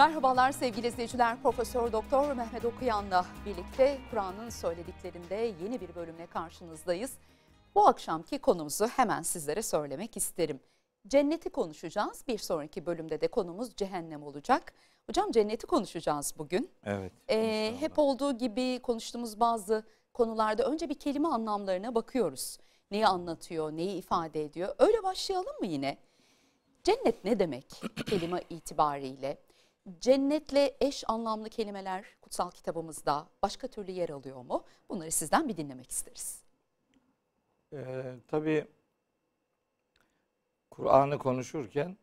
Merhabalar 0.00 0.52
sevgili 0.52 0.86
izleyiciler. 0.86 1.42
Profesör 1.42 1.92
Doktor 1.92 2.32
Mehmet 2.32 2.64
Okuyan'la 2.64 3.26
birlikte 3.46 3.98
Kur'an'ın 4.10 4.50
söylediklerinde 4.50 5.34
yeni 5.34 5.80
bir 5.80 5.94
bölümle 5.94 6.26
karşınızdayız. 6.26 7.12
Bu 7.74 7.86
akşamki 7.86 8.38
konumuzu 8.38 8.86
hemen 8.86 9.22
sizlere 9.22 9.62
söylemek 9.62 10.16
isterim. 10.16 10.60
Cenneti 11.08 11.50
konuşacağız. 11.50 12.24
Bir 12.28 12.38
sonraki 12.38 12.86
bölümde 12.86 13.20
de 13.20 13.28
konumuz 13.28 13.76
cehennem 13.76 14.22
olacak. 14.22 14.72
Hocam 15.06 15.30
cenneti 15.30 15.66
konuşacağız 15.66 16.34
bugün. 16.38 16.70
Evet. 16.84 17.12
Ee, 17.30 17.74
hep 17.80 17.98
olduğu 17.98 18.38
gibi 18.38 18.80
konuştuğumuz 18.82 19.40
bazı 19.40 19.84
konularda 20.12 20.64
önce 20.64 20.88
bir 20.88 20.98
kelime 20.98 21.28
anlamlarına 21.28 21.94
bakıyoruz. 21.94 22.58
Neyi 22.90 23.06
anlatıyor, 23.06 23.72
neyi 23.72 23.98
ifade 23.98 24.44
ediyor. 24.44 24.74
Öyle 24.78 25.02
başlayalım 25.02 25.56
mı 25.60 25.66
yine? 25.66 25.98
Cennet 26.84 27.24
ne 27.24 27.38
demek 27.38 27.82
kelime 28.06 28.42
itibariyle? 28.50 29.49
Cennetle 30.00 30.76
eş 30.80 31.04
anlamlı 31.08 31.48
kelimeler 31.48 32.04
kutsal 32.20 32.50
kitabımızda 32.50 33.28
başka 33.42 33.68
türlü 33.68 33.90
yer 33.90 34.08
alıyor 34.08 34.42
mu? 34.42 34.64
Bunları 34.88 35.10
sizden 35.10 35.48
bir 35.48 35.56
dinlemek 35.56 35.90
isteriz. 35.90 36.42
Ee, 37.72 38.14
tabii 38.28 38.66
Kur'an'ı 40.70 41.18
konuşurken 41.18 41.96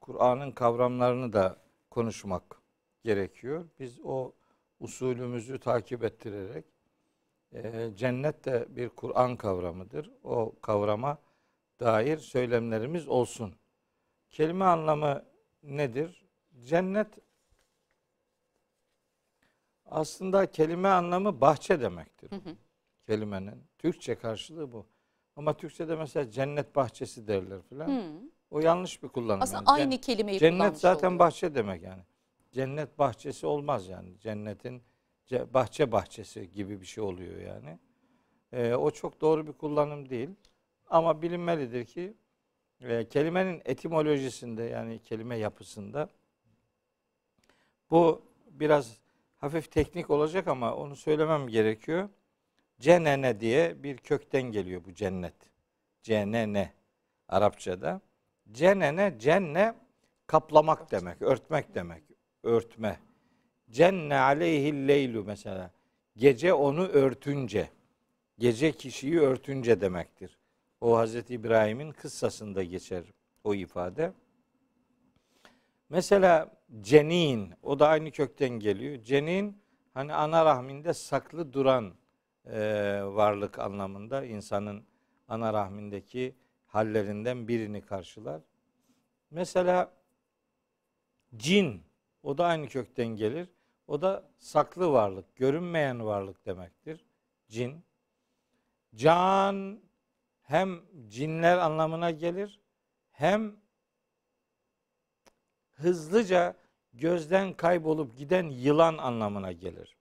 Kur'an'ın 0.00 0.52
kavramlarını 0.52 1.32
da 1.32 1.56
konuşmak 1.90 2.62
gerekiyor. 3.04 3.68
Biz 3.78 4.00
o 4.04 4.32
usulümüzü 4.80 5.60
takip 5.60 6.04
ettirerek 6.04 6.64
e, 7.52 7.90
cennet 7.96 8.44
de 8.44 8.66
bir 8.68 8.88
Kur'an 8.88 9.36
kavramıdır. 9.36 10.10
O 10.24 10.54
kavrama 10.62 11.18
dair 11.80 12.18
söylemlerimiz 12.18 13.08
olsun. 13.08 13.54
Kelime 14.30 14.64
anlamı 14.64 15.24
nedir? 15.62 16.19
Cennet 16.64 17.08
aslında 19.86 20.50
kelime 20.50 20.88
anlamı 20.88 21.40
bahçe 21.40 21.80
demektir. 21.80 22.30
Kelimenin. 23.06 23.64
Türkçe 23.78 24.14
karşılığı 24.14 24.72
bu. 24.72 24.86
Ama 25.36 25.56
Türkçe'de 25.56 25.96
mesela 25.96 26.30
cennet 26.30 26.76
bahçesi 26.76 27.28
derler 27.28 27.62
filan. 27.62 27.86
Hmm. 27.86 28.28
O 28.50 28.60
yanlış 28.60 29.02
bir 29.02 29.08
kullanım. 29.08 29.42
Aslında 29.42 29.58
yani. 29.58 29.70
aynı 29.70 29.94
Cen- 29.94 30.00
kelimeyi 30.00 30.38
Cennet 30.38 30.78
zaten 30.78 31.06
oluyor. 31.08 31.18
bahçe 31.18 31.54
demek 31.54 31.82
yani. 31.82 32.02
Cennet 32.52 32.98
bahçesi 32.98 33.46
olmaz 33.46 33.88
yani. 33.88 34.18
Cennetin 34.18 34.82
ce- 35.26 35.54
bahçe 35.54 35.92
bahçesi 35.92 36.52
gibi 36.52 36.80
bir 36.80 36.86
şey 36.86 37.04
oluyor 37.04 37.40
yani. 37.40 37.78
Ee, 38.52 38.74
o 38.74 38.90
çok 38.90 39.20
doğru 39.20 39.46
bir 39.46 39.52
kullanım 39.52 40.08
değil. 40.10 40.30
Ama 40.86 41.22
bilinmelidir 41.22 41.84
ki 41.84 42.14
e, 42.80 43.08
kelimenin 43.08 43.62
etimolojisinde 43.64 44.62
yani 44.62 44.98
kelime 45.02 45.36
yapısında 45.36 46.08
bu 47.90 48.22
biraz 48.50 48.98
hafif 49.38 49.70
teknik 49.70 50.10
olacak 50.10 50.48
ama 50.48 50.74
onu 50.74 50.96
söylemem 50.96 51.48
gerekiyor. 51.48 52.08
Cenene 52.80 53.40
diye 53.40 53.82
bir 53.82 53.96
kökten 53.96 54.42
geliyor 54.42 54.84
bu 54.84 54.94
cennet. 54.94 55.34
Cenene 56.02 56.72
Arapçada. 57.28 58.00
Cenene 58.52 59.18
cenne 59.18 59.74
kaplamak 60.26 60.90
demek, 60.90 61.22
örtmek 61.22 61.74
demek, 61.74 62.02
örtme. 62.42 63.00
Cenne 63.70 64.18
aleyhil 64.18 64.88
leylu 64.88 65.24
mesela. 65.24 65.70
Gece 66.16 66.54
onu 66.54 66.86
örtünce, 66.86 67.70
gece 68.38 68.72
kişiyi 68.72 69.20
örtünce 69.20 69.80
demektir. 69.80 70.38
O 70.80 70.96
Hazreti 70.96 71.34
İbrahim'in 71.34 71.92
kıssasında 71.92 72.62
geçer 72.62 73.04
o 73.44 73.54
ifade. 73.54 74.12
Mesela 75.88 76.59
cenin, 76.80 77.54
o 77.62 77.78
da 77.78 77.88
aynı 77.88 78.10
kökten 78.10 78.50
geliyor. 78.50 79.02
Cenin 79.02 79.62
hani 79.94 80.14
ana 80.14 80.44
rahminde 80.44 80.94
saklı 80.94 81.52
duran 81.52 81.94
e, 82.46 82.60
varlık 83.04 83.58
anlamında 83.58 84.24
insanın 84.24 84.84
ana 85.28 85.52
rahmindeki 85.52 86.36
hallerinden 86.66 87.48
birini 87.48 87.82
karşılar. 87.82 88.42
Mesela 89.30 89.92
cin, 91.36 91.82
o 92.22 92.38
da 92.38 92.46
aynı 92.46 92.68
kökten 92.68 93.06
gelir. 93.06 93.48
O 93.86 94.02
da 94.02 94.30
saklı 94.38 94.92
varlık, 94.92 95.36
görünmeyen 95.36 96.06
varlık 96.06 96.46
demektir. 96.46 97.04
Cin. 97.48 97.84
Can 98.94 99.80
hem 100.42 100.80
cinler 101.08 101.58
anlamına 101.58 102.10
gelir 102.10 102.60
hem 103.10 103.56
hızlıca 105.70 106.59
gözden 106.92 107.52
kaybolup 107.52 108.16
giden 108.16 108.44
yılan 108.44 108.98
anlamına 108.98 109.52
gelir. 109.52 109.96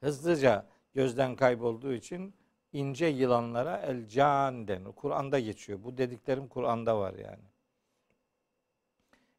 Hızlıca 0.00 0.66
gözden 0.94 1.36
kaybolduğu 1.36 1.92
için 1.92 2.34
ince 2.72 3.06
yılanlara 3.06 3.76
el 3.76 4.08
can 4.08 4.68
denir. 4.68 4.92
Kur'an'da 4.96 5.40
geçiyor. 5.40 5.78
Bu 5.84 5.98
dediklerim 5.98 6.48
Kur'an'da 6.48 6.98
var 6.98 7.14
yani. 7.14 7.44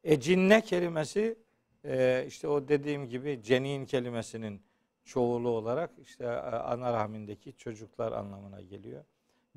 E 0.04 0.20
cinne 0.20 0.60
kelimesi 0.60 1.38
e, 1.84 2.24
işte 2.28 2.48
o 2.48 2.68
dediğim 2.68 3.08
gibi 3.08 3.42
cenin 3.42 3.86
kelimesinin 3.86 4.62
çoğulu 5.04 5.48
olarak 5.48 5.90
işte 5.98 6.24
e, 6.24 6.28
ana 6.28 6.92
rahmindeki 6.92 7.56
çocuklar 7.56 8.12
anlamına 8.12 8.60
geliyor. 8.60 9.04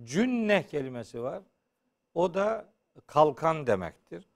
Cünne 0.03 0.68
kelimesi 0.68 1.22
var. 1.22 1.44
O 2.13 2.34
da 2.34 2.74
kalkan 3.08 3.68
demektir. 3.68 4.28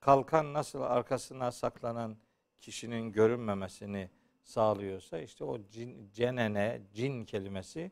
Kalkan 0.00 0.52
nasıl 0.52 0.80
arkasına 0.80 1.52
saklanan 1.52 2.16
kişinin 2.60 3.12
görünmemesini 3.12 4.10
sağlıyorsa 4.42 5.18
işte 5.18 5.44
o 5.44 5.58
cin, 5.68 6.10
cenene, 6.12 6.82
cin 6.94 7.24
kelimesi, 7.24 7.90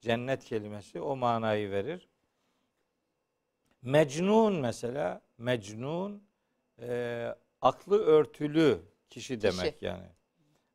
cennet 0.00 0.44
kelimesi 0.44 1.00
o 1.00 1.16
manayı 1.16 1.70
verir. 1.70 2.08
Mecnun 3.82 4.60
mesela, 4.60 5.20
mecnun 5.38 6.22
e, 6.80 7.28
aklı 7.62 8.04
örtülü 8.04 8.80
kişi 9.10 9.42
demek 9.42 9.82
yani. 9.82 10.06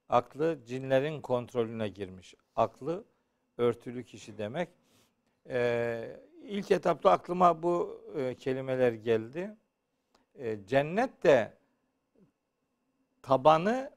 Aklı 0.10 0.60
cinlerin 0.66 1.22
kontrolüne 1.22 1.88
girmiş. 1.88 2.36
Aklı 2.56 3.06
örtülü 3.58 4.04
kişi 4.04 4.38
demek. 4.38 4.70
E, 5.50 6.20
ilk 6.44 6.72
etapta 6.72 7.12
aklıma 7.12 7.64
bu 7.64 8.04
e, 8.18 8.36
kelimeler 8.36 8.92
geldi. 8.92 9.58
E, 10.36 10.66
cennet 10.66 11.24
de 11.24 11.59
tabanı 13.22 13.92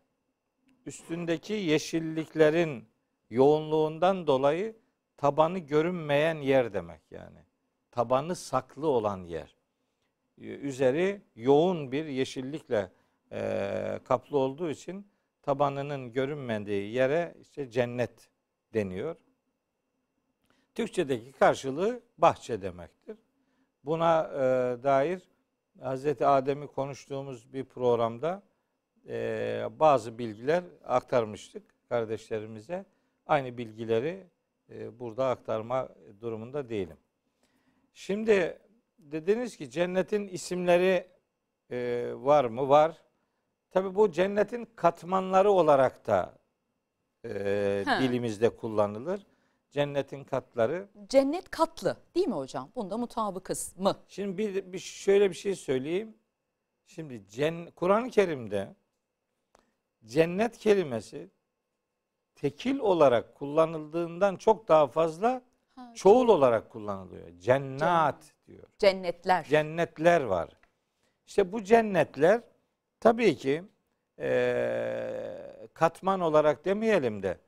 üstündeki 0.86 1.52
yeşilliklerin 1.52 2.88
yoğunluğundan 3.30 4.26
dolayı 4.26 4.76
tabanı 5.16 5.58
görünmeyen 5.58 6.36
yer 6.36 6.72
demek 6.72 7.00
yani. 7.10 7.38
Tabanı 7.90 8.36
saklı 8.36 8.86
olan 8.86 9.24
yer. 9.24 9.56
Ee, 10.38 10.44
Üzeri 10.44 11.22
yoğun 11.36 11.92
bir 11.92 12.04
yeşillikle 12.04 12.90
e, 13.32 14.00
kaplı 14.04 14.38
olduğu 14.38 14.70
için 14.70 15.06
tabanının 15.42 16.12
görünmediği 16.12 16.92
yere 16.92 17.34
işte 17.40 17.70
cennet 17.70 18.30
deniyor. 18.74 19.16
Türkçedeki 20.74 21.32
karşılığı 21.32 22.00
bahçe 22.18 22.62
demektir. 22.62 23.16
Buna 23.84 24.22
e, 24.24 24.38
dair 24.82 25.22
Hazreti 25.80 26.26
Adem'i 26.26 26.66
konuştuğumuz 26.66 27.52
bir 27.52 27.64
programda 27.64 28.42
e, 29.08 29.68
bazı 29.78 30.18
bilgiler 30.18 30.64
aktarmıştık 30.84 31.62
kardeşlerimize. 31.88 32.84
Aynı 33.26 33.58
bilgileri 33.58 34.26
e, 34.70 34.98
burada 34.98 35.28
aktarma 35.28 35.88
durumunda 36.20 36.68
değilim. 36.68 36.96
Şimdi 37.94 38.58
dediniz 38.98 39.56
ki 39.56 39.70
cennetin 39.70 40.28
isimleri 40.28 41.06
e, 41.70 42.10
var 42.14 42.44
mı? 42.44 42.68
Var. 42.68 43.02
Tabi 43.70 43.94
bu 43.94 44.12
cennetin 44.12 44.68
katmanları 44.76 45.50
olarak 45.50 46.06
da 46.06 46.38
e, 47.24 47.30
dilimizde 48.00 48.56
kullanılır. 48.56 49.26
Cennetin 49.70 50.24
katları. 50.24 50.88
Cennet 51.08 51.50
katlı 51.50 51.96
değil 52.14 52.28
mi 52.28 52.34
hocam? 52.34 52.70
Bunda 52.76 52.98
mutabıkız 52.98 53.74
mı? 53.76 53.96
Şimdi 54.08 54.38
bir, 54.38 54.72
bir 54.72 54.78
şöyle 54.78 55.30
bir 55.30 55.34
şey 55.34 55.54
söyleyeyim. 55.54 56.14
Şimdi 56.86 57.22
Kur'an-ı 57.76 58.10
Kerim'de 58.10 58.74
cennet 60.06 60.58
kelimesi 60.58 61.30
tekil 62.34 62.78
olarak 62.78 63.34
kullanıldığından 63.34 64.36
çok 64.36 64.68
daha 64.68 64.86
fazla 64.86 65.42
Ha, 65.74 65.92
çoğul 65.94 66.28
olarak 66.28 66.70
kullanılıyor. 66.70 67.28
Cennat 67.38 68.32
diyor. 68.46 68.64
Cennetler. 68.78 69.44
Cennetler 69.44 70.20
var. 70.20 70.48
İşte 71.26 71.52
bu 71.52 71.64
cennetler 71.64 72.40
tabii 73.00 73.36
ki 73.36 73.62
eee, 74.18 75.68
katman 75.74 76.20
olarak 76.20 76.64
demeyelim 76.64 77.22
de 77.22 77.38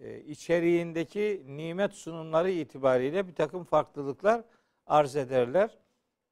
e, 0.00 0.20
içeriğindeki 0.20 1.42
nimet 1.46 1.92
sunumları 1.92 2.50
itibariyle 2.50 3.28
bir 3.28 3.34
takım 3.34 3.64
farklılıklar 3.64 4.44
arz 4.86 5.16
ederler. 5.16 5.78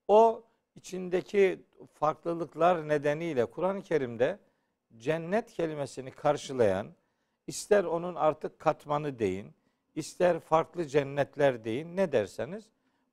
O 0.08 0.42
içindeki 0.76 1.62
farklılıklar 1.94 2.88
nedeniyle 2.88 3.46
Kur'an-ı 3.46 3.82
Kerim'de 3.82 4.38
cennet 4.98 5.52
kelimesini 5.52 6.10
karşılayan 6.10 6.86
ister 7.46 7.84
onun 7.84 8.14
artık 8.14 8.58
katmanı 8.58 9.18
deyin, 9.18 9.54
ister 9.94 10.40
farklı 10.40 10.86
cennetler 10.86 11.64
deyin 11.64 11.96
ne 11.96 12.12
derseniz 12.12 12.64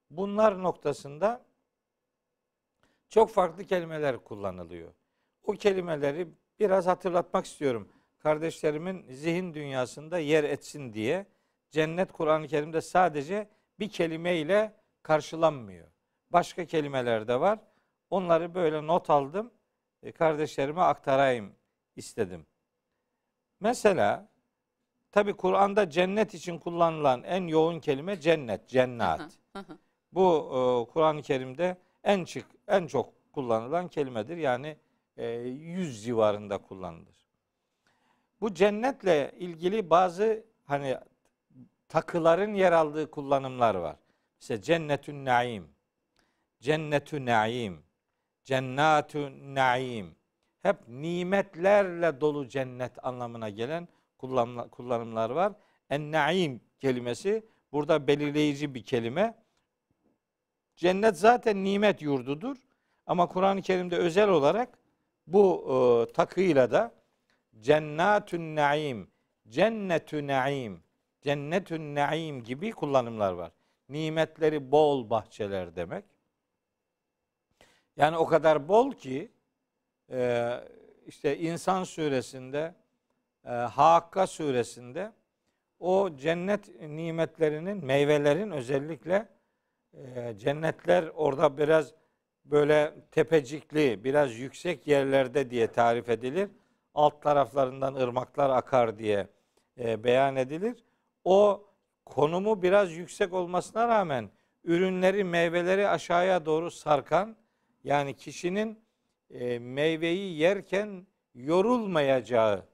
bunlar 0.09 0.63
noktasında 0.63 1.45
çok 3.09 3.29
farklı 3.29 3.63
kelimeler 3.63 4.17
kullanılıyor. 4.17 4.93
O 5.43 5.51
kelimeleri 5.51 6.27
biraz 6.59 6.87
hatırlatmak 6.87 7.45
istiyorum. 7.45 7.89
Kardeşlerimin 8.19 9.05
zihin 9.09 9.53
dünyasında 9.53 10.19
yer 10.19 10.43
etsin 10.43 10.93
diye 10.93 11.25
cennet 11.71 12.11
Kur'an-ı 12.11 12.47
Kerim'de 12.47 12.81
sadece 12.81 13.49
bir 13.79 13.89
kelimeyle 13.89 14.73
karşılanmıyor. 15.03 15.87
Başka 16.29 16.65
kelimeler 16.65 17.27
de 17.27 17.39
var. 17.39 17.59
Onları 18.09 18.55
böyle 18.55 18.87
not 18.87 19.09
aldım. 19.09 19.51
E, 20.03 20.11
kardeşlerime 20.11 20.81
aktarayım 20.81 21.56
istedim. 21.97 22.45
Mesela 23.59 24.29
tabi 25.11 25.33
Kur'an'da 25.33 25.89
cennet 25.89 26.33
için 26.33 26.59
kullanılan 26.59 27.23
en 27.23 27.47
yoğun 27.47 27.79
kelime 27.79 28.19
cennet, 28.19 28.67
cennat. 28.67 29.39
Bu 30.11 30.49
e, 30.51 30.91
Kur'an-ı 30.93 31.21
Kerim'de 31.21 31.77
en 32.03 32.25
çık 32.25 32.45
en 32.67 32.87
çok 32.87 33.13
kullanılan 33.33 33.87
kelimedir. 33.87 34.37
Yani 34.37 34.77
e, 35.17 35.27
100 35.27 36.03
civarında 36.03 36.57
kullanılır. 36.57 37.27
Bu 38.41 38.53
cennetle 38.53 39.31
ilgili 39.37 39.89
bazı 39.89 40.45
hani 40.65 40.97
takıların 41.89 42.53
yer 42.53 42.71
aldığı 42.71 43.11
kullanımlar 43.11 43.75
var. 43.75 43.95
Mesela 44.41 44.61
cennetün 44.61 45.25
naim, 45.25 45.69
cennetü 46.59 47.25
naim, 47.25 47.83
cennatü 48.43 49.53
naim. 49.55 50.15
Hep 50.61 50.87
nimetlerle 50.87 52.21
dolu 52.21 52.47
cennet 52.47 53.05
anlamına 53.05 53.49
gelen 53.49 53.87
kullanımlar 54.71 55.29
var. 55.29 55.53
En 55.89 56.11
naim 56.11 56.61
kelimesi 56.79 57.45
burada 57.71 58.07
belirleyici 58.07 58.75
bir 58.75 58.83
kelime. 58.83 59.43
Cennet 60.75 61.17
zaten 61.17 61.63
nimet 61.63 62.01
yurdudur. 62.01 62.57
Ama 63.05 63.27
Kur'an-ı 63.27 63.61
Kerim'de 63.61 63.97
özel 63.97 64.29
olarak 64.29 64.79
bu 65.27 65.65
e, 66.09 66.13
takıyla 66.13 66.71
da 66.71 66.91
cennetün 67.59 68.55
naim, 68.55 69.11
cennetü 69.47 70.27
naim, 70.27 70.83
cennetün 71.21 71.95
naim 71.95 72.43
gibi 72.43 72.71
kullanımlar 72.71 73.33
var. 73.33 73.51
Nimetleri 73.89 74.71
bol 74.71 75.09
bahçeler 75.09 75.75
demek. 75.75 76.05
Yani 77.97 78.17
o 78.17 78.25
kadar 78.25 78.67
bol 78.67 78.91
ki 78.91 79.31
e, 80.11 80.53
işte 81.07 81.37
İnsan 81.37 81.83
suresinde, 81.83 82.75
e, 83.45 83.49
Hakka 83.49 84.27
suresinde 84.27 85.11
o 85.79 86.15
cennet 86.15 86.81
nimetlerinin, 86.81 87.85
meyvelerin 87.85 88.51
özellikle 88.51 89.27
e, 89.93 90.33
cennetler 90.37 91.11
orada 91.15 91.57
biraz 91.57 91.93
böyle 92.45 92.93
tepecikli, 93.11 94.03
biraz 94.03 94.39
yüksek 94.39 94.87
yerlerde 94.87 95.49
diye 95.49 95.67
tarif 95.67 96.09
edilir. 96.09 96.49
Alt 96.93 97.21
taraflarından 97.21 97.93
ırmaklar 97.93 98.49
akar 98.49 98.97
diye 98.97 99.27
e, 99.79 100.03
beyan 100.03 100.35
edilir. 100.35 100.83
O 101.23 101.67
konumu 102.05 102.61
biraz 102.61 102.91
yüksek 102.91 103.33
olmasına 103.33 103.87
rağmen 103.87 104.29
ürünleri, 104.63 105.23
meyveleri 105.23 105.87
aşağıya 105.87 106.45
doğru 106.45 106.71
sarkan 106.71 107.35
yani 107.83 108.13
kişinin 108.13 108.79
e, 109.29 109.59
meyveyi 109.59 110.37
yerken 110.37 111.07
yorulmayacağı 111.35 112.65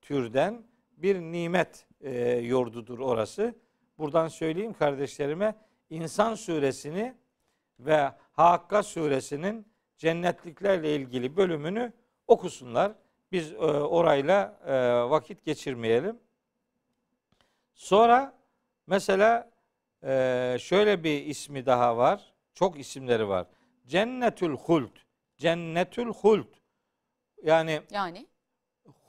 türden 0.00 0.62
bir 0.96 1.20
nimet 1.20 1.86
e, 2.00 2.20
yordudur 2.30 2.98
orası. 2.98 3.54
Buradan 3.98 4.28
söyleyeyim 4.28 4.72
kardeşlerime 4.72 5.54
İnsan 5.90 6.34
suresini 6.34 7.14
ve 7.80 8.12
Hakka 8.32 8.82
suresinin 8.82 9.66
cennetliklerle 9.96 10.96
ilgili 10.96 11.36
bölümünü 11.36 11.92
okusunlar. 12.26 12.92
Biz 13.32 13.52
e, 13.52 13.56
orayla 13.56 14.58
e, 14.66 14.74
vakit 15.10 15.44
geçirmeyelim. 15.44 16.18
Sonra 17.74 18.38
mesela 18.86 19.50
e, 20.02 20.56
şöyle 20.60 21.04
bir 21.04 21.26
ismi 21.26 21.66
daha 21.66 21.96
var. 21.96 22.34
Çok 22.54 22.78
isimleri 22.78 23.28
var. 23.28 23.46
Cennetül 23.86 24.56
Hult. 24.56 25.05
Cennetül 25.36 26.06
Hult. 26.06 26.48
Yani 27.42 27.82
yani 27.90 28.26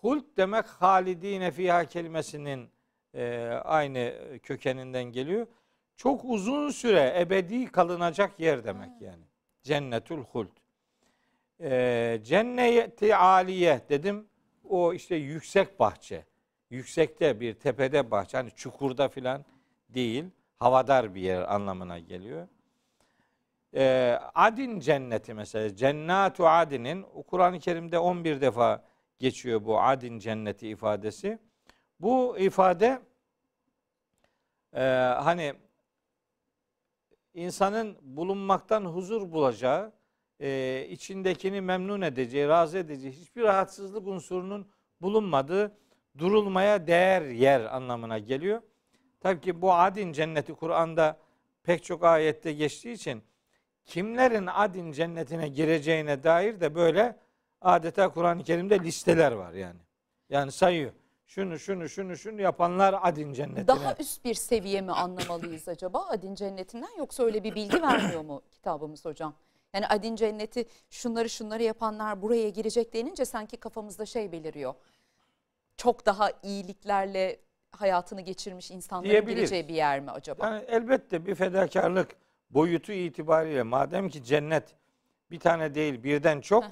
Hult 0.01 0.25
demek 0.38 0.65
halidine 0.65 1.51
fiha 1.51 1.85
kelimesinin 1.85 2.69
e, 3.13 3.47
aynı 3.63 4.13
kökeninden 4.44 5.03
geliyor. 5.03 5.47
Çok 5.95 6.25
uzun 6.25 6.69
süre 6.69 7.15
ebedi 7.19 7.65
kalınacak 7.65 8.39
yer 8.39 8.63
demek 8.63 9.01
yani. 9.01 9.24
Cennetül 9.63 10.18
Hult. 10.18 10.51
E, 11.62 12.19
cenneti 12.24 13.15
aliye 13.15 13.81
dedim. 13.89 14.27
O 14.69 14.94
işte 14.94 15.15
yüksek 15.15 15.80
bahçe. 15.80 16.25
Yüksekte 16.69 17.39
bir 17.39 17.53
tepede 17.53 18.12
bahçe. 18.12 18.38
Hani 18.38 18.51
çukurda 18.51 19.07
filan 19.07 19.45
değil. 19.89 20.25
Havadar 20.57 21.15
bir 21.15 21.21
yer 21.21 21.53
anlamına 21.53 22.00
geliyor 22.00 22.47
e, 23.77 24.19
Adin 24.35 24.79
cenneti 24.79 25.33
mesela 25.33 25.75
Cennatu 25.75 26.47
Adin'in 26.47 27.06
Kur'an-ı 27.27 27.59
Kerim'de 27.59 28.00
11 28.00 28.41
defa 28.41 28.83
geçiyor 29.19 29.65
bu 29.65 29.81
Adin 29.81 30.19
cenneti 30.19 30.68
ifadesi. 30.68 31.39
Bu 32.00 32.38
ifade 32.39 33.01
e, 34.74 34.81
hani 35.24 35.53
insanın 37.33 37.97
bulunmaktan 38.01 38.85
huzur 38.85 39.31
bulacağı, 39.31 39.94
e, 40.39 40.85
içindekini 40.89 41.62
memnun 41.62 42.01
edeceği, 42.01 42.47
razı 42.47 42.77
edeceği 42.77 43.12
hiçbir 43.12 43.44
rahatsızlık 43.44 44.07
unsurunun 44.07 44.68
bulunmadığı 45.01 45.77
durulmaya 46.18 46.88
değer 46.88 47.21
yer 47.21 47.75
anlamına 47.75 48.19
geliyor. 48.19 48.62
Tabii 49.19 49.41
ki 49.41 49.62
bu 49.62 49.73
adin 49.73 50.12
cenneti 50.12 50.53
Kur'an'da 50.53 51.18
pek 51.63 51.83
çok 51.83 52.03
ayette 52.03 52.53
geçtiği 52.53 52.94
için 52.94 53.23
kimlerin 53.88 54.48
adin 54.48 54.92
cennetine 54.92 55.48
gireceğine 55.48 56.24
dair 56.24 56.60
de 56.60 56.75
böyle 56.75 57.16
adeta 57.61 58.09
Kur'an-ı 58.09 58.44
Kerim'de 58.44 58.80
listeler 58.80 59.31
var 59.31 59.54
yani. 59.54 59.80
Yani 60.30 60.52
sayıyor. 60.52 60.92
Şunu 61.26 61.59
şunu 61.59 61.90
şunu 61.90 62.18
şunu 62.18 62.42
yapanlar 62.42 62.95
adin 63.02 63.33
cennetine. 63.33 63.68
Daha 63.68 63.95
üst 64.00 64.26
bir 64.26 64.33
seviye 64.33 64.81
mi 64.81 64.92
anlamalıyız 64.92 65.68
acaba 65.68 66.06
adin 66.09 66.35
cennetinden 66.35 66.97
yoksa 66.97 67.23
öyle 67.23 67.44
bir 67.44 67.56
bilgi 67.56 67.81
vermiyor 67.81 68.21
mu 68.21 68.42
kitabımız 68.52 69.06
hocam? 69.06 69.33
Yani 69.73 69.88
adin 69.88 70.16
cenneti 70.16 70.66
şunları 70.90 71.30
şunları 71.30 71.64
yapanlar 71.64 72.21
buraya 72.21 72.50
girecek 72.50 72.94
denince 72.94 73.26
sanki 73.26 73.57
kafamızda 73.57 74.06
şey 74.06 74.31
beliriyor. 74.31 74.73
Çok 75.78 76.06
daha 76.06 76.31
iyiliklerle 76.44 77.40
hayatını 77.71 78.21
geçirmiş 78.21 78.71
insanların 78.71 79.26
gireceği 79.26 79.68
bir 79.68 79.73
yer 79.73 80.00
mi 80.00 80.11
acaba? 80.11 80.45
Yani 80.45 80.64
elbette 80.68 81.26
bir 81.26 81.35
fedakarlık 81.35 82.16
boyutu 82.49 82.92
itibariyle 82.92 83.63
madem 83.63 84.09
ki 84.09 84.23
cennet 84.23 84.75
bir 85.31 85.39
tane 85.39 85.75
değil 85.75 86.04
birden 86.04 86.42
çok 86.42 86.63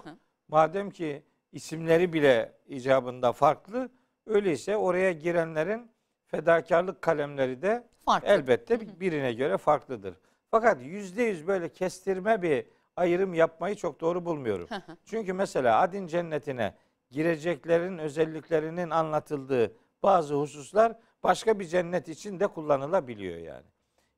madem 0.47 0.89
ki 0.89 1.23
isimleri 1.51 2.13
bile 2.13 2.53
icabında 2.67 3.31
farklı 3.31 3.89
öyleyse 4.25 4.77
oraya 4.77 5.11
girenlerin 5.11 5.91
fedakarlık 6.27 7.01
kalemleri 7.01 7.61
de 7.61 7.87
farklı. 8.05 8.27
elbette 8.27 8.99
birine 8.99 9.33
göre 9.33 9.57
farklıdır. 9.57 10.15
Fakat 10.51 10.81
yüzde 10.81 11.23
yüz 11.23 11.47
böyle 11.47 11.69
kestirme 11.69 12.41
bir 12.41 12.65
ayrım 12.95 13.33
yapmayı 13.33 13.75
çok 13.75 14.01
doğru 14.01 14.25
bulmuyorum. 14.25 14.67
Çünkü 15.05 15.33
mesela 15.33 15.79
adin 15.81 16.07
cennetine 16.07 16.75
gireceklerin 17.11 17.97
özelliklerinin 17.97 18.89
anlatıldığı 18.89 19.73
bazı 20.03 20.35
hususlar 20.35 20.95
başka 21.23 21.59
bir 21.59 21.65
cennet 21.65 22.09
için 22.09 22.39
de 22.39 22.47
kullanılabiliyor 22.47 23.37
yani 23.37 23.65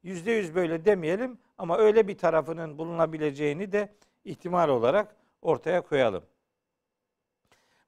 yüzde 0.08 0.32
yüz 0.32 0.56
böyle 0.56 0.86
demeyelim 0.86 1.38
ama 1.58 1.78
öyle 1.78 2.08
bir 2.08 2.18
tarafının 2.18 2.78
bulunabileceğini 2.78 3.72
de 3.72 3.94
ihtimal 4.26 4.70
olarak 4.70 5.16
ortaya 5.42 5.82
koyalım. 5.82 6.24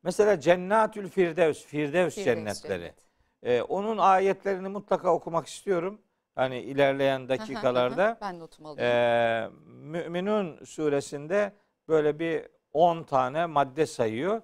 Mesela 0.03 0.39
Cennatül 0.39 1.09
Firdevs, 1.09 1.65
Firdevs, 1.65 2.15
Firdevs 2.15 2.15
cennetleri. 2.15 2.79
Cennet. 2.81 2.95
Ee, 3.43 3.61
onun 3.61 3.97
ayetlerini 3.97 4.67
mutlaka 4.67 5.13
okumak 5.13 5.47
istiyorum. 5.47 6.01
Hani 6.35 6.59
ilerleyen 6.59 7.29
dakikalarda. 7.29 8.17
ben 8.21 8.39
notumu 8.39 8.67
alıyorum. 8.67 8.95
Ee, 8.95 9.49
Müminun 9.65 10.63
suresinde 10.63 11.53
böyle 11.87 12.19
bir 12.19 12.45
10 12.73 13.03
tane 13.03 13.45
madde 13.45 13.85
sayıyor. 13.85 14.41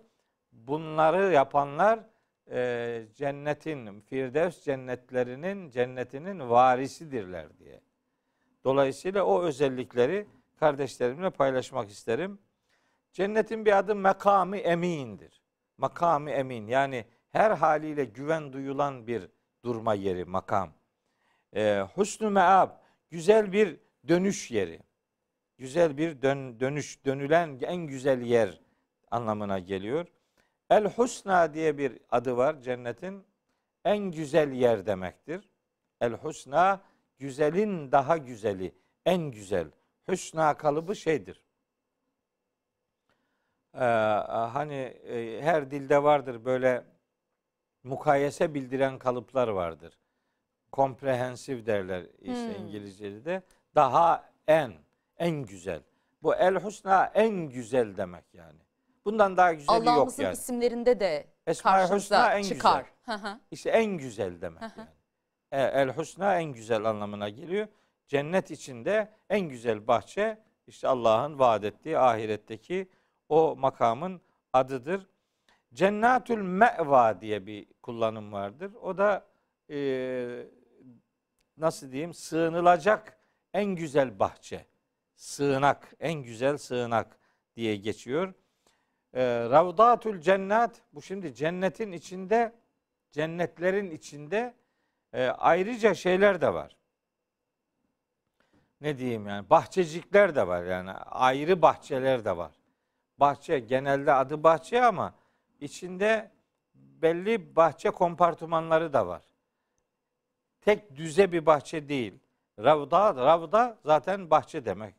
Bunları 0.51 1.34
yapanlar 1.34 2.00
e, 2.52 3.02
cennetin, 3.14 4.02
Firdevs 4.02 4.64
cennetlerinin, 4.64 5.70
cennetinin 5.70 6.50
varisidirler 6.50 7.58
diye. 7.58 7.82
Dolayısıyla 8.64 9.24
o 9.24 9.42
özellikleri 9.42 10.28
kardeşlerimle 10.60 11.30
paylaşmak 11.30 11.90
isterim. 11.90 12.40
Cennetin 13.12 13.66
bir 13.66 13.78
adı 13.78 13.96
mekamı 13.96 14.58
emindir. 14.58 15.42
makamı 15.78 16.32
emin 16.32 16.68
yani 16.68 17.06
her 17.32 17.52
haliyle 17.52 18.06
güven 18.06 18.54
duyulan 18.54 19.08
bir 19.08 19.30
durma 19.64 19.94
yeri 19.94 20.25
makam. 20.25 20.74
Ee, 21.56 21.86
husnü 21.96 22.30
meab 22.30 22.70
güzel 23.10 23.52
bir 23.52 23.78
dönüş 24.08 24.52
yeri. 24.52 24.80
Güzel 25.58 25.98
bir 25.98 26.22
dön, 26.22 26.60
dönüş 26.60 27.06
dönülen 27.06 27.60
en 27.62 27.78
güzel 27.78 28.22
yer 28.22 28.62
anlamına 29.12 29.60
geliyor. 29.60 30.08
El 30.75 30.86
husna 30.86 31.53
diye 31.53 31.77
bir 31.77 32.00
adı 32.12 32.38
var 32.38 32.62
cennetin. 32.62 33.25
En 33.86 33.98
güzel 33.98 34.51
yer 34.51 34.86
demektir. 34.86 35.50
El 36.01 36.13
husna 36.13 36.82
güzelin 37.20 37.91
daha 37.91 38.17
güzeli, 38.17 38.75
en 39.05 39.32
güzel. 39.32 39.67
Hüsna 40.08 40.58
kalıbı 40.58 40.96
şeydir. 40.96 41.44
Ee, 43.74 43.79
hani 44.53 44.74
e, 44.74 45.41
her 45.41 45.72
dilde 45.72 46.03
vardır 46.03 46.46
böyle 46.46 46.84
mukayese 47.84 48.53
bildiren 48.53 49.00
kalıplar 49.00 49.48
vardır. 49.48 50.00
Komprehensif 50.72 51.65
derler 51.65 52.05
işte 52.22 52.58
Hmm. 52.58 52.65
İngilizce'de 52.65 53.25
de. 53.25 53.44
Daha 53.75 54.29
en, 54.48 54.74
en 55.17 55.46
güzel. 55.46 55.82
Bu 56.24 56.36
el 56.36 56.55
husna 56.55 57.05
en 57.05 57.50
güzel 57.50 57.98
demek 57.98 58.34
yani. 58.34 58.64
Bundan 59.06 59.38
daha 59.38 59.54
güzeli 59.54 59.76
yok 59.76 59.88
Allah'ımızın 59.88 60.24
yani. 60.24 60.34
isimlerinde 60.34 61.00
de 61.00 61.28
Esma-i 61.48 61.96
Hüsna 61.96 62.34
en 62.34 62.44
çıkar. 62.44 62.86
Hı. 63.06 63.40
İşte 63.52 63.70
en 63.70 63.86
güzel 63.86 64.42
demek 64.42 64.62
yani. 64.62 64.90
E, 65.52 65.62
El 65.62 65.90
husna 65.90 66.40
en 66.40 66.54
güzel 66.54 66.86
anlamına 66.86 67.30
geliyor. 67.30 67.68
Cennet 68.08 68.52
içinde 68.52 69.14
en 69.30 69.42
güzel 69.42 69.88
bahçe 69.88 70.38
işte 70.68 70.88
Allah'ın 70.88 71.40
vaat 71.40 71.64
ettiği 71.64 71.98
ahiretteki 71.98 72.90
o 73.30 73.56
makamın 73.56 74.22
adıdır. 74.54 75.08
Cennetül 75.74 76.42
me'va 76.42 77.22
diye 77.22 77.46
bir 77.46 77.68
kullanım 77.82 78.34
vardır. 78.34 78.72
O 78.82 78.98
da 78.98 79.26
e, 79.70 80.48
nasıl 81.58 81.92
diyeyim 81.92 82.14
sığınılacak 82.14 83.18
en 83.54 83.66
güzel 83.66 84.20
bahçe. 84.20 84.66
Sığınak, 85.16 85.94
en 86.00 86.14
güzel 86.14 86.58
sığınak 86.58 87.18
diye 87.56 87.76
geçiyor. 87.76 88.34
E, 89.15 89.50
Ravdatül 89.50 90.22
cennet 90.22 90.81
bu 90.93 91.01
şimdi 91.01 91.34
cennetin 91.34 91.91
içinde 91.91 92.53
cennetlerin 93.12 93.91
içinde 93.91 94.53
e, 95.13 95.25
ayrıca 95.27 95.93
şeyler 95.93 96.41
de 96.41 96.53
var. 96.53 96.75
Ne 98.81 98.98
diyeyim 98.98 99.27
yani 99.27 99.50
bahçecikler 99.50 100.36
de 100.36 100.48
var 100.48 100.63
yani 100.63 100.91
ayrı 100.91 101.62
bahçeler 101.62 102.25
de 102.25 102.38
var. 102.38 102.51
Bahçe 103.17 103.60
genelde 103.60 104.13
adı 104.13 104.43
bahçe 104.43 104.86
ama 104.86 105.13
içinde 105.62 106.31
belli 106.74 107.55
bahçe 107.55 107.89
kompartımanları 107.89 108.93
da 108.93 109.07
var. 109.07 109.22
Tek 110.62 110.95
düze 110.95 111.31
bir 111.31 111.45
bahçe 111.45 111.89
değil. 111.89 112.13
Ravda, 112.60 113.15
ravda 113.15 113.77
zaten 113.86 114.29
bahçe 114.29 114.65
demek. 114.65 114.95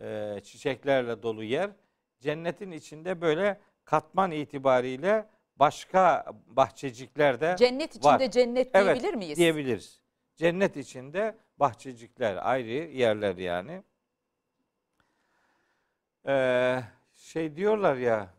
E, 0.00 0.40
çiçeklerle 0.44 1.22
dolu 1.22 1.44
yer. 1.44 1.70
Cennetin 2.20 2.70
içinde 2.70 3.20
böyle 3.20 3.60
katman 3.84 4.30
itibariyle 4.30 5.26
başka 5.56 6.32
bahçecikler 6.46 7.40
de 7.40 7.56
Cennet 7.58 7.90
içinde 7.96 8.06
var. 8.12 8.30
cennet 8.30 8.70
Evet, 8.74 8.96
diyebilir 8.96 9.14
miyiz? 9.14 9.38
diyebiliriz. 9.38 10.00
Cennet 10.36 10.76
içinde 10.76 11.36
bahçecikler 11.58 12.50
ayrı 12.50 12.70
yerler 12.70 13.36
yani. 13.36 13.82
Ee, 16.26 16.80
şey 17.14 17.56
diyorlar 17.56 17.96
ya 17.96 18.34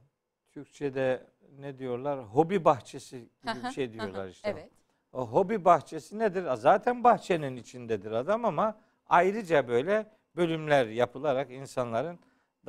Türkçe'de 0.52 1.28
ne 1.60 1.78
diyorlar? 1.78 2.20
Hobi 2.20 2.66
bahçesi 2.66 3.18
gibi 3.20 3.64
bir 3.64 3.72
şey 3.72 3.94
diyorlar 3.94 4.28
işte. 4.28 4.50
Evet. 4.50 4.70
O 5.14 5.28
hobi 5.28 5.66
bahçesi 5.66 6.20
nedir? 6.20 6.46
Zaten 6.56 7.04
bahçenin 7.04 7.56
içindedir 7.58 8.12
adam 8.12 8.46
ama 8.46 8.78
ayrıca 9.10 9.68
böyle 9.68 10.06
bölümler 10.36 10.88
yapılarak 10.88 11.52
insanların 11.52 12.20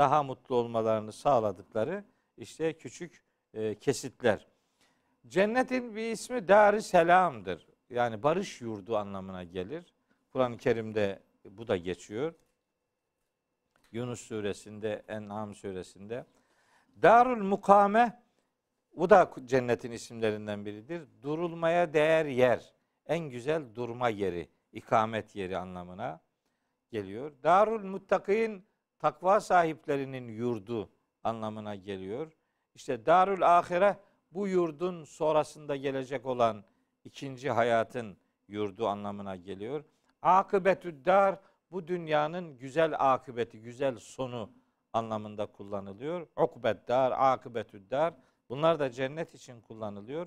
daha 0.00 0.22
mutlu 0.22 0.54
olmalarını 0.54 1.12
sağladıkları 1.12 2.04
işte 2.36 2.72
küçük 2.72 3.24
e, 3.54 3.74
kesitler. 3.74 4.46
Cennetin 5.28 5.96
bir 5.96 6.10
ismi 6.10 6.48
Dar-ı 6.48 6.82
Selam'dır. 6.82 7.68
Yani 7.90 8.22
barış 8.22 8.60
yurdu 8.60 8.96
anlamına 8.96 9.44
gelir. 9.44 9.94
Kur'an-ı 10.32 10.56
Kerim'de 10.58 11.22
bu 11.44 11.68
da 11.68 11.76
geçiyor. 11.76 12.34
Yunus 13.92 14.20
suresinde, 14.20 15.02
En'am 15.08 15.54
suresinde. 15.54 16.24
Darul 17.02 17.42
Mukame 17.42 18.22
bu 18.96 19.10
da 19.10 19.30
cennetin 19.44 19.92
isimlerinden 19.92 20.66
biridir. 20.66 21.02
Durulmaya 21.22 21.92
değer 21.92 22.26
yer. 22.26 22.74
En 23.06 23.30
güzel 23.30 23.74
durma 23.74 24.08
yeri, 24.08 24.48
ikamet 24.72 25.36
yeri 25.36 25.56
anlamına 25.58 26.20
geliyor. 26.90 27.32
Darul 27.42 27.84
Muttakin 27.84 28.69
takva 29.00 29.40
sahiplerinin 29.40 30.28
yurdu 30.28 30.88
anlamına 31.24 31.74
geliyor. 31.74 32.32
İşte 32.74 33.06
Darul 33.06 33.42
Ahire 33.42 33.96
bu 34.32 34.48
yurdun 34.48 35.04
sonrasında 35.04 35.76
gelecek 35.76 36.26
olan 36.26 36.64
ikinci 37.04 37.50
hayatın 37.50 38.16
yurdu 38.48 38.88
anlamına 38.88 39.36
geliyor. 39.36 39.84
Akıbetü 40.22 41.04
dar 41.04 41.38
bu 41.70 41.86
dünyanın 41.88 42.58
güzel 42.58 42.94
akıbeti, 42.98 43.60
güzel 43.60 43.98
sonu 43.98 44.50
anlamında 44.92 45.46
kullanılıyor. 45.46 46.26
Ukbet 46.36 46.88
dar, 46.88 47.12
akıbetü 47.16 47.90
dar 47.90 48.14
bunlar 48.48 48.78
da 48.78 48.90
cennet 48.90 49.34
için 49.34 49.60
kullanılıyor. 49.60 50.26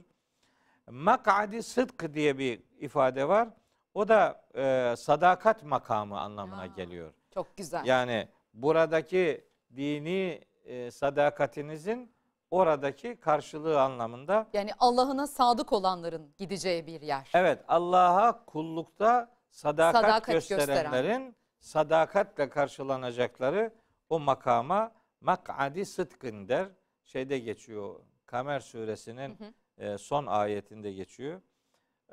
Mak'adi 0.90 1.64
sıdk 1.64 2.14
diye 2.14 2.38
bir 2.38 2.64
ifade 2.80 3.28
var. 3.28 3.50
O 3.94 4.08
da 4.08 4.42
e, 4.56 4.96
sadakat 4.98 5.64
makamı 5.64 6.20
anlamına 6.20 6.62
Aa. 6.62 6.66
geliyor. 6.66 7.14
Çok 7.34 7.58
güzel. 7.58 7.86
Yani 7.86 8.28
buradaki 8.54 9.48
dini 9.76 10.42
e, 10.66 10.92
sadakatinizin 10.92 12.14
oradaki 12.52 13.16
karşılığı 13.16 13.82
anlamında. 13.82 14.48
Yani 14.54 14.72
Allah'ına 14.80 15.28
sadık 15.28 15.74
olanların 15.74 16.34
gideceği 16.38 16.88
bir 16.88 17.02
yer. 17.02 17.30
Evet 17.34 17.60
Allah'a 17.68 18.46
kullukta 18.46 19.32
sadakat, 19.50 20.02
Sadakat 20.02 20.28
gösterenlerin 20.28 21.36
sadakatle 21.60 22.50
karşılanacakları 22.50 23.74
o 24.10 24.20
makama 24.20 24.92
mak'adi 25.22 25.86
sıdkın 25.86 26.48
der. 26.48 26.68
Şeyde 27.04 27.40
geçiyor 27.40 28.00
Kamer 28.26 28.60
suresinin 28.60 29.38
e, 29.78 29.98
son 29.98 30.26
ayetinde 30.26 30.92
geçiyor. 30.92 31.42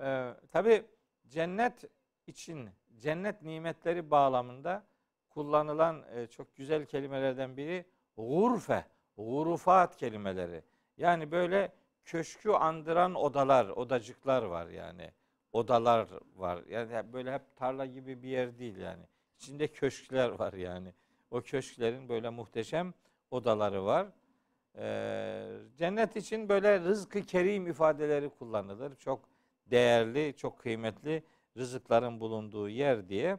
E, 0.03 0.35
Tabi 0.53 0.87
cennet 1.29 1.85
için 2.27 2.71
cennet 2.99 3.43
nimetleri 3.43 4.11
bağlamında 4.11 4.83
kullanılan 5.31 6.05
e, 6.15 6.27
çok 6.27 6.57
güzel 6.57 6.87
kelimelerden 6.87 7.57
biri 7.57 7.85
gurfe, 8.17 8.85
gurufat 9.17 9.97
kelimeleri. 9.97 10.63
Yani 10.97 11.31
böyle 11.31 11.73
köşkü 12.05 12.51
andıran 12.51 13.15
odalar, 13.15 13.69
odacıklar 13.69 14.43
var 14.43 14.67
yani. 14.67 15.11
Odalar 15.53 16.09
var. 16.37 16.63
Yani 16.69 17.13
böyle 17.13 17.33
hep 17.33 17.57
tarla 17.57 17.87
gibi 17.87 18.23
bir 18.23 18.29
yer 18.29 18.59
değil 18.59 18.77
yani. 18.77 19.03
İçinde 19.37 19.69
köşkler 19.69 20.29
var 20.29 20.53
yani. 20.53 20.95
O 21.31 21.41
köşklerin 21.41 22.09
böyle 22.09 22.31
muhteşem 22.31 22.95
odaları 23.31 23.85
var. 23.85 24.07
Ee, 24.77 25.59
cennet 25.77 26.17
için 26.17 26.49
böyle 26.49 26.81
rızkı 26.81 27.23
kerim 27.23 27.67
ifadeleri 27.67 28.29
kullanılır. 28.29 28.97
Çok 28.97 29.29
değerli, 29.67 30.35
çok 30.37 30.59
kıymetli 30.59 31.23
rızıkların 31.57 32.21
bulunduğu 32.21 32.69
yer 32.69 33.09
diye 33.09 33.39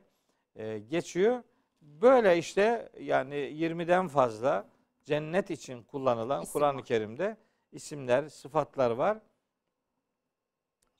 e, 0.55 0.79
geçiyor. 0.79 1.43
Böyle 1.81 2.37
işte 2.37 2.89
yani 2.99 3.35
20'den 3.35 4.07
fazla 4.07 4.69
cennet 5.03 5.49
için 5.49 5.83
kullanılan 5.83 6.41
İsim 6.41 6.53
Kur'an-ı 6.53 6.77
var. 6.77 6.85
Kerim'de 6.85 7.37
isimler, 7.71 8.27
sıfatlar 8.29 8.91
var. 8.91 9.17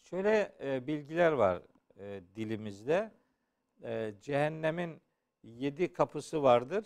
Şöyle 0.02 0.56
e, 0.64 0.88
bilgiler 0.88 1.32
var 1.32 1.62
e, 2.00 2.22
dilimizde. 2.36 3.12
E, 3.84 4.14
cehennemin 4.22 5.02
yedi 5.44 5.94
kapısı 5.94 6.44
vardır. 6.44 6.86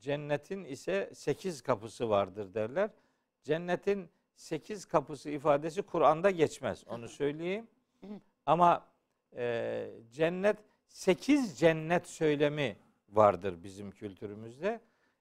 Cennetin 0.00 0.64
ise 0.64 1.10
sekiz 1.14 1.62
kapısı 1.62 2.08
vardır 2.10 2.54
derler. 2.54 2.90
Cennetin 3.42 4.10
sekiz 4.34 4.84
kapısı 4.84 5.30
ifadesi 5.30 5.82
Kur'an'da 5.82 6.30
geçmez. 6.30 6.84
Onu 6.86 7.08
söyleyeyim. 7.08 7.68
Ama 8.46 8.86
e, 9.36 9.90
cennet 10.10 10.56
sekiz 10.88 11.58
cennet 11.58 12.08
söylemi 12.08 12.76
vardır 13.12 13.62
bizim 13.64 13.90
kültürümüzde. 13.90 14.80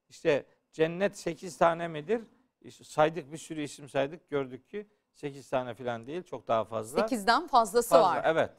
İşte 0.09 0.45
cennet 0.71 1.17
sekiz 1.17 1.57
tane 1.57 1.87
midir? 1.87 2.21
İşte 2.61 2.83
saydık 2.83 3.31
bir 3.31 3.37
sürü 3.37 3.61
isim 3.61 3.89
saydık 3.89 4.29
gördük 4.29 4.69
ki 4.69 4.87
sekiz 5.13 5.49
tane 5.49 5.73
falan 5.73 6.07
değil 6.07 6.23
çok 6.23 6.47
daha 6.47 6.65
fazla. 6.65 6.99
Sekizden 7.01 7.47
fazlası 7.47 7.89
Fazla, 7.89 8.07
var. 8.07 8.21
Evet. 8.25 8.49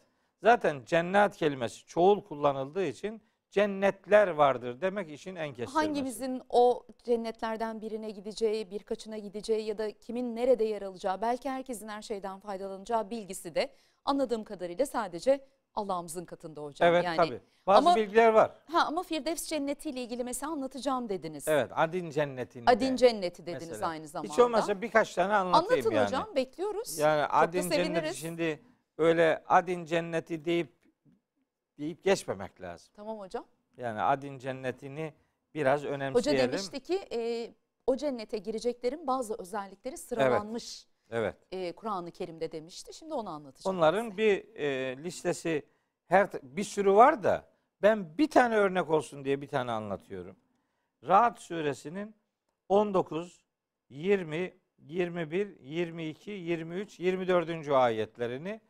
Zaten 0.43 0.83
cennet 0.87 1.37
kelimesi 1.37 1.87
çoğul 1.87 2.21
kullanıldığı 2.25 2.85
için 2.85 3.23
cennetler 3.51 4.29
vardır 4.29 4.81
demek 4.81 5.11
işin 5.11 5.37
en 5.37 5.49
kestirmesi. 5.49 5.75
Hangimizin 5.75 6.43
o 6.49 6.87
cennetlerden 7.05 7.81
birine 7.81 8.11
gideceği, 8.11 8.71
birkaçına 8.71 9.19
gideceği 9.19 9.67
ya 9.67 9.79
da 9.79 9.93
kimin 9.99 10.37
nerede 10.37 10.65
yer 10.65 10.83
alacağı, 10.83 11.23
belki 11.23 11.51
herkesin 11.51 11.89
her 11.89 12.03
şeyden 12.03 12.41
faydalanacağı 12.41 13.11
bilgisi 13.11 13.55
de 13.55 13.73
anladığım 14.05 14.45
kadarıyla 14.45 14.87
sadece 14.87 15.45
Allah'ımızın 15.75 16.25
katında 16.25 16.63
hocam. 16.63 16.89
Evet 16.89 17.05
yani, 17.05 17.17
tabii. 17.17 17.41
Bazı 17.67 17.89
ama- 17.89 17.97
bilgiler 17.97 18.29
var. 18.29 18.51
Ha 18.73 18.85
ama 18.87 19.03
Firdevs 19.03 19.47
cenneti 19.47 19.91
ile 19.91 20.03
ilgili 20.03 20.25
mesela 20.25 20.53
anlatacağım 20.53 21.09
dediniz. 21.09 21.49
Evet 21.49 21.71
adin 21.75 22.11
cennetinde. 22.11 22.71
Adin 22.71 22.97
cenneti 22.97 23.47
dediniz 23.47 23.69
mesela. 23.69 23.89
aynı 23.89 24.09
zamanda. 24.09 24.33
Hiç 24.33 24.39
olmazsa 24.39 24.83
birkaç 24.83 25.15
tane 25.15 25.35
anlatayım 25.35 25.73
Anlatın 25.73 25.95
yani. 25.95 26.07
hocam 26.07 26.37
bekliyoruz. 26.37 26.99
Yani 26.99 27.23
Çok 27.23 27.35
adin 27.35 27.71
cenneti 27.71 28.17
şimdi 28.17 28.63
öyle 28.99 29.45
adin 29.49 29.85
cenneti 29.85 30.45
deyip 30.45 30.73
deyip 31.79 32.05
geçmemek 32.05 32.61
lazım. 32.61 32.93
Tamam 32.97 33.19
hocam. 33.19 33.45
Yani 33.77 34.01
adin 34.01 34.39
cennetini 34.39 35.15
biraz 35.55 35.81
Hoca 35.81 35.91
önemseyelim. 35.91 36.49
demişti 36.53 36.81
ki 36.81 37.01
e, 37.13 37.51
o 37.87 37.97
cennete 37.97 38.39
gireceklerin 38.39 39.07
bazı 39.07 39.35
özellikleri 39.39 39.97
sıralanmış 39.97 40.85
Evet. 40.87 40.92
E, 41.53 41.73
Kur'an-ı 41.73 42.11
Kerim'de 42.11 42.53
demişti. 42.53 42.95
Şimdi 42.95 43.15
onu 43.15 43.31
anlatacağım. 43.31 43.77
Onların 43.77 44.17
bir 44.17 44.55
e, 44.55 44.97
listesi 45.05 45.67
her 46.07 46.29
bir 46.43 46.65
sürü 46.65 46.93
var 46.93 47.23
da 47.23 47.49
ben 47.83 48.19
bir 48.19 48.31
tane 48.31 48.57
örnek 48.57 48.91
olsun 48.91 49.25
diye 49.25 49.41
bir 49.41 49.49
tane 49.49 49.73
anlatıyorum. 49.73 50.37
Rahat 51.05 51.41
suresinin 51.41 52.15
19, 52.69 53.45
20, 53.91 54.55
21, 54.79 55.61
22, 55.61 56.31
23, 56.31 57.01
24. 57.01 57.69
ayetlerini 57.69 58.61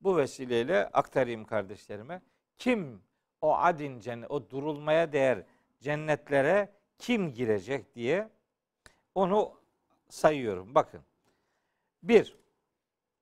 bu 0.00 0.16
vesileyle 0.16 0.86
aktarayım 0.86 1.44
kardeşlerime. 1.44 2.22
Kim 2.58 3.02
o 3.40 3.56
adin 3.56 4.00
cennet, 4.00 4.30
o 4.30 4.50
durulmaya 4.50 5.12
değer 5.12 5.42
cennetlere 5.80 6.72
kim 6.98 7.34
girecek 7.34 7.94
diye 7.94 8.30
onu 9.14 9.52
sayıyorum. 10.08 10.74
Bakın. 10.74 11.00
Bir, 12.08 12.36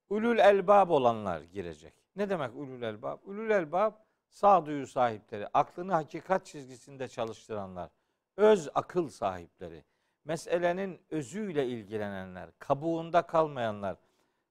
ulul 0.08 0.38
elbab 0.38 0.90
olanlar 0.90 1.42
girecek. 1.42 1.94
Ne 2.16 2.30
demek 2.30 2.54
ulul 2.54 2.82
elbab? 2.82 3.18
Ulul 3.24 3.50
elbab 3.50 3.92
sağduyu 4.28 4.86
sahipleri, 4.86 5.48
aklını 5.54 5.92
hakikat 5.92 6.46
çizgisinde 6.46 7.08
çalıştıranlar, 7.08 7.90
öz 8.36 8.68
akıl 8.74 9.08
sahipleri, 9.08 9.84
meselenin 10.24 11.00
özüyle 11.10 11.66
ilgilenenler, 11.66 12.50
kabuğunda 12.58 13.22
kalmayanlar. 13.22 13.96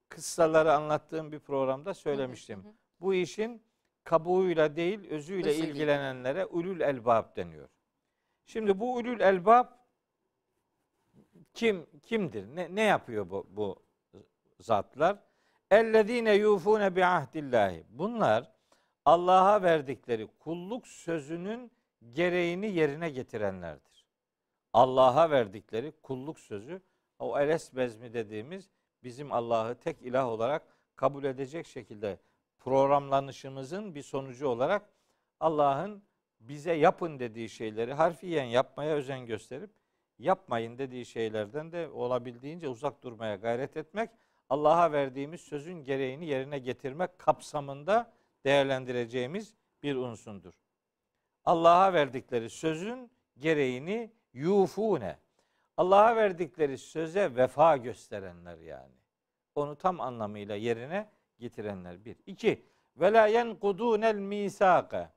Kıssaları 0.08 0.72
anlattığım 0.72 1.32
bir 1.32 1.38
programda 1.40 1.94
söylemiştim. 1.94 2.64
hı 2.64 2.68
hı. 2.68 2.72
Bu 3.00 3.14
işin 3.14 3.62
kabuğuyla 4.04 4.76
değil, 4.76 5.10
özüyle 5.10 5.48
Özüyle. 5.48 5.68
ilgilenenlere 5.68 6.44
ulul 6.46 6.80
elbab 6.80 7.36
deniyor. 7.36 7.68
Şimdi 8.46 8.80
bu 8.80 8.94
ulul 8.94 9.20
elbab 9.20 9.66
kim 11.54 11.86
kimdir? 12.02 12.56
Ne, 12.56 12.74
ne 12.74 12.82
yapıyor 12.82 13.30
bu, 13.30 13.46
bu 13.50 13.83
zatlar? 14.60 15.18
Ellezine 15.70 16.34
yufune 16.34 16.96
bi 16.96 17.04
ahdillahi. 17.04 17.84
Bunlar 17.88 18.52
Allah'a 19.04 19.62
verdikleri 19.62 20.28
kulluk 20.38 20.86
sözünün 20.86 21.72
gereğini 22.12 22.72
yerine 22.72 23.10
getirenlerdir. 23.10 24.06
Allah'a 24.72 25.30
verdikleri 25.30 25.92
kulluk 26.02 26.40
sözü 26.40 26.82
o 27.18 27.38
eles 27.38 27.76
bezmi 27.76 28.14
dediğimiz 28.14 28.70
bizim 29.02 29.32
Allah'ı 29.32 29.74
tek 29.74 30.02
ilah 30.02 30.28
olarak 30.28 30.62
kabul 30.96 31.24
edecek 31.24 31.66
şekilde 31.66 32.18
programlanışımızın 32.58 33.94
bir 33.94 34.02
sonucu 34.02 34.48
olarak 34.48 34.90
Allah'ın 35.40 36.02
bize 36.40 36.72
yapın 36.72 37.18
dediği 37.18 37.48
şeyleri 37.48 37.92
harfiyen 37.92 38.44
yapmaya 38.44 38.94
özen 38.94 39.26
gösterip 39.26 39.70
yapmayın 40.18 40.78
dediği 40.78 41.06
şeylerden 41.06 41.72
de 41.72 41.88
olabildiğince 41.88 42.68
uzak 42.68 43.02
durmaya 43.02 43.36
gayret 43.36 43.76
etmek 43.76 44.10
Allah'a 44.50 44.92
verdiğimiz 44.92 45.40
sözün 45.40 45.84
gereğini 45.84 46.26
yerine 46.26 46.58
getirmek 46.58 47.18
kapsamında 47.18 48.12
değerlendireceğimiz 48.44 49.54
bir 49.82 49.96
unsundur. 49.96 50.54
Allah'a 51.44 51.92
verdikleri 51.92 52.50
sözün 52.50 53.10
gereğini 53.38 54.12
yufune. 54.32 55.18
Allah'a 55.76 56.16
verdikleri 56.16 56.78
söze 56.78 57.36
vefa 57.36 57.76
gösterenler 57.76 58.58
yani. 58.58 58.94
Onu 59.54 59.76
tam 59.76 60.00
anlamıyla 60.00 60.54
yerine 60.54 61.08
getirenler 61.38 62.04
bir. 62.04 62.16
İki, 62.26 62.62
ve 62.96 63.12
la 63.12 63.26
yenkudunel 63.26 64.14
misake. 64.14 65.08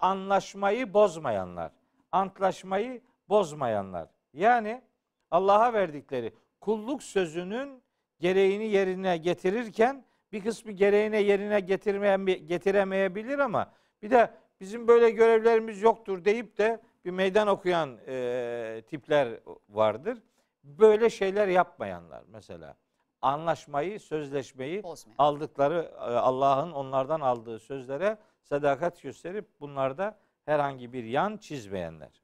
Anlaşmayı 0.00 0.94
bozmayanlar. 0.94 1.72
Antlaşmayı 2.12 3.02
bozmayanlar. 3.28 4.08
Yani 4.32 4.82
Allah'a 5.30 5.72
verdikleri 5.72 6.34
kulluk 6.60 7.02
sözünün 7.02 7.82
gereğini 8.22 8.66
yerine 8.66 9.16
getirirken 9.16 10.04
bir 10.32 10.44
kısmı 10.44 10.72
gereğine 10.72 11.20
yerine 11.20 11.60
getirmeyen 11.60 12.26
getiremeyebilir 12.26 13.38
ama 13.38 13.72
bir 14.02 14.10
de 14.10 14.30
bizim 14.60 14.88
böyle 14.88 15.10
görevlerimiz 15.10 15.82
yoktur 15.82 16.24
deyip 16.24 16.58
de 16.58 16.80
bir 17.04 17.10
meydan 17.10 17.48
okuyan 17.48 17.98
e, 18.06 18.82
tipler 18.86 19.40
vardır. 19.68 20.18
Böyle 20.64 21.10
şeyler 21.10 21.48
yapmayanlar 21.48 22.24
mesela. 22.28 22.76
Anlaşmayı, 23.22 24.00
sözleşmeyi 24.00 24.82
Bozmayan. 24.82 25.16
aldıkları 25.18 25.92
e, 25.94 25.98
Allah'ın 26.00 26.72
onlardan 26.72 27.20
aldığı 27.20 27.58
sözlere 27.58 28.18
sadakat 28.42 29.02
gösterip 29.02 29.60
bunlarda 29.60 30.18
herhangi 30.44 30.92
bir 30.92 31.04
yan 31.04 31.36
çizmeyenler. 31.36 32.22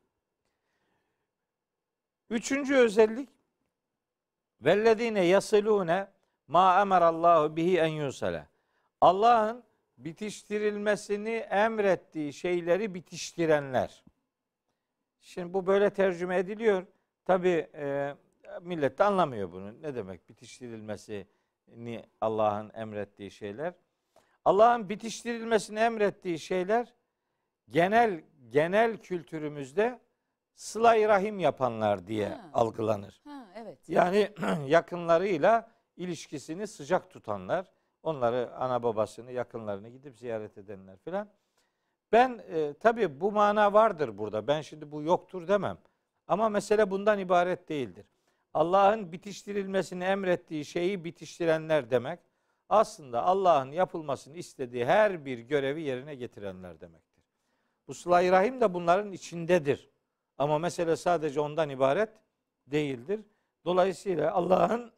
Üçüncü 2.30 2.74
özellik 2.74 3.37
vellezine 4.60 5.24
yasilune 5.24 6.08
ma 6.48 6.80
emarallahu 6.80 7.56
bihi 7.56 7.78
en 7.78 7.86
yusale. 7.86 8.46
Allah'ın 9.00 9.64
bitiştirilmesini 9.98 11.30
emrettiği 11.36 12.32
şeyleri 12.32 12.94
bitiştirenler. 12.94 14.04
Şimdi 15.20 15.54
bu 15.54 15.66
böyle 15.66 15.90
tercüme 15.90 16.38
ediliyor. 16.38 16.86
Tabi 17.24 17.68
e, 17.74 18.14
millet 18.60 18.98
de 18.98 19.04
anlamıyor 19.04 19.52
bunu. 19.52 19.82
Ne 19.82 19.94
demek 19.94 20.28
bitiştirilmesini 20.28 22.04
Allah'ın 22.20 22.70
emrettiği 22.74 23.30
şeyler. 23.30 23.74
Allah'ın 24.44 24.88
bitiştirilmesini 24.88 25.78
emrettiği 25.78 26.38
şeyler 26.38 26.94
genel 27.70 28.20
genel 28.50 28.96
kültürümüzde 28.96 29.98
sıla 30.54 31.08
rahim 31.08 31.38
yapanlar 31.38 32.06
diye 32.06 32.28
Ha. 32.28 32.50
algılanır. 32.52 33.20
Ha, 33.24 33.37
evet. 33.68 33.88
Yani 33.88 34.30
yakınlarıyla 34.66 35.70
ilişkisini 35.96 36.66
sıcak 36.66 37.10
tutanlar, 37.10 37.66
onları 38.02 38.54
ana 38.54 38.82
babasını, 38.82 39.32
yakınlarını 39.32 39.88
gidip 39.88 40.16
ziyaret 40.16 40.58
edenler 40.58 40.96
filan. 40.96 41.28
Ben 42.12 42.40
e, 42.50 42.74
tabii 42.74 43.20
bu 43.20 43.32
mana 43.32 43.72
vardır 43.72 44.18
burada. 44.18 44.46
Ben 44.46 44.60
şimdi 44.60 44.92
bu 44.92 45.02
yoktur 45.02 45.48
demem. 45.48 45.78
Ama 46.26 46.48
mesele 46.48 46.90
bundan 46.90 47.18
ibaret 47.18 47.68
değildir. 47.68 48.06
Allah'ın 48.54 49.12
bitiştirilmesini 49.12 50.04
emrettiği 50.04 50.64
şeyi 50.64 51.04
bitiştirenler 51.04 51.90
demek 51.90 52.20
aslında 52.68 53.22
Allah'ın 53.22 53.72
yapılmasını 53.72 54.36
istediği 54.36 54.84
her 54.84 55.24
bir 55.24 55.38
görevi 55.38 55.82
yerine 55.82 56.14
getirenler 56.14 56.80
demektir. 56.80 57.24
Bu 57.88 57.94
sıla 57.94 58.32
rahim 58.32 58.60
de 58.60 58.74
bunların 58.74 59.12
içindedir. 59.12 59.90
Ama 60.38 60.58
mesele 60.58 60.96
sadece 60.96 61.40
ondan 61.40 61.70
ibaret 61.70 62.10
değildir. 62.66 63.20
Dolayısıyla 63.68 64.32
Allah'ın 64.32 64.92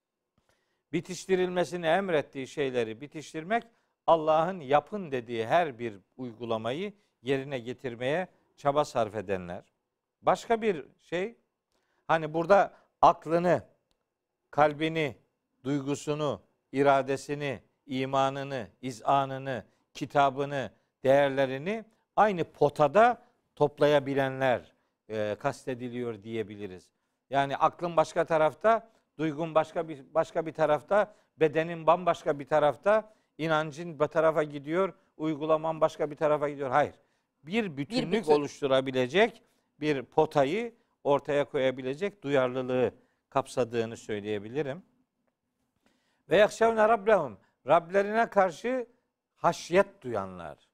bitiştirilmesini 0.92 1.86
emrettiği 1.86 2.46
şeyleri 2.46 3.00
bitiştirmek 3.00 3.64
Allah'ın 4.06 4.60
yapın 4.60 5.12
dediği 5.12 5.46
her 5.46 5.78
bir 5.78 5.94
uygulamayı 6.16 6.92
yerine 7.22 7.58
getirmeye 7.58 8.28
çaba 8.56 8.84
sarf 8.84 9.14
edenler. 9.14 9.64
Başka 10.22 10.62
bir 10.62 10.84
şey 11.00 11.36
hani 12.06 12.34
burada 12.34 12.74
aklını, 13.02 13.62
kalbini, 14.50 15.16
duygusunu, 15.64 16.42
iradesini, 16.72 17.62
imanını, 17.86 18.68
izanını, 18.82 19.64
kitabını, 19.94 20.70
değerlerini 21.04 21.84
aynı 22.16 22.44
potada 22.44 23.22
toplayabilenler 23.54 24.72
e, 25.08 25.36
kastediliyor 25.40 26.22
diyebiliriz. 26.22 26.95
Yani 27.30 27.56
aklın 27.56 27.96
başka 27.96 28.24
tarafta, 28.24 28.90
duygun 29.18 29.54
başka 29.54 29.88
bir 29.88 30.14
başka 30.14 30.46
bir 30.46 30.52
tarafta, 30.52 31.14
bedenin 31.40 31.86
bambaşka 31.86 32.38
bir 32.38 32.46
tarafta, 32.46 33.12
inancın 33.38 34.00
bir 34.00 34.06
tarafa 34.06 34.42
gidiyor, 34.42 34.92
uygulaman 35.16 35.80
başka 35.80 36.10
bir 36.10 36.16
tarafa 36.16 36.48
gidiyor. 36.48 36.70
Hayır. 36.70 36.94
Bir 37.42 37.76
bütünlük 37.76 38.12
bütün. 38.12 38.32
oluşturabilecek 38.32 39.42
bir 39.80 40.02
potayı 40.02 40.74
ortaya 41.04 41.44
koyabilecek 41.44 42.22
duyarlılığı 42.22 42.94
kapsadığını 43.30 43.96
söyleyebilirim. 43.96 44.82
Ve 46.30 46.36
yakşavne 46.36 46.88
rabbehum. 46.88 47.38
Rablerine 47.66 48.30
karşı 48.30 48.86
haşyet 49.36 50.02
duyanlar. 50.02 50.68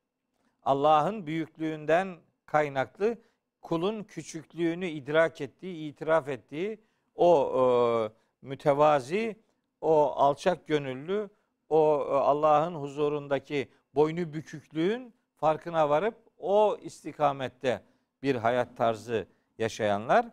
Allah'ın 0.63 1.27
büyüklüğünden 1.27 2.17
kaynaklı 2.47 3.19
kulun 3.63 4.03
küçüklüğünü 4.03 4.87
idrak 4.87 5.41
ettiği, 5.41 5.91
itiraf 5.91 6.29
ettiği 6.29 6.81
o 7.15 7.53
e, 7.57 8.47
mütevazi, 8.47 9.37
o 9.81 10.13
alçak 10.17 10.67
gönüllü, 10.67 11.31
o 11.69 12.07
e, 12.09 12.15
Allah'ın 12.15 12.75
huzurundaki 12.75 13.69
boynu 13.95 14.33
büküklüğün 14.33 15.15
farkına 15.37 15.89
varıp 15.89 16.15
o 16.39 16.77
istikamette 16.83 17.83
bir 18.23 18.35
hayat 18.37 18.77
tarzı 18.77 19.27
yaşayanlar 19.59 20.27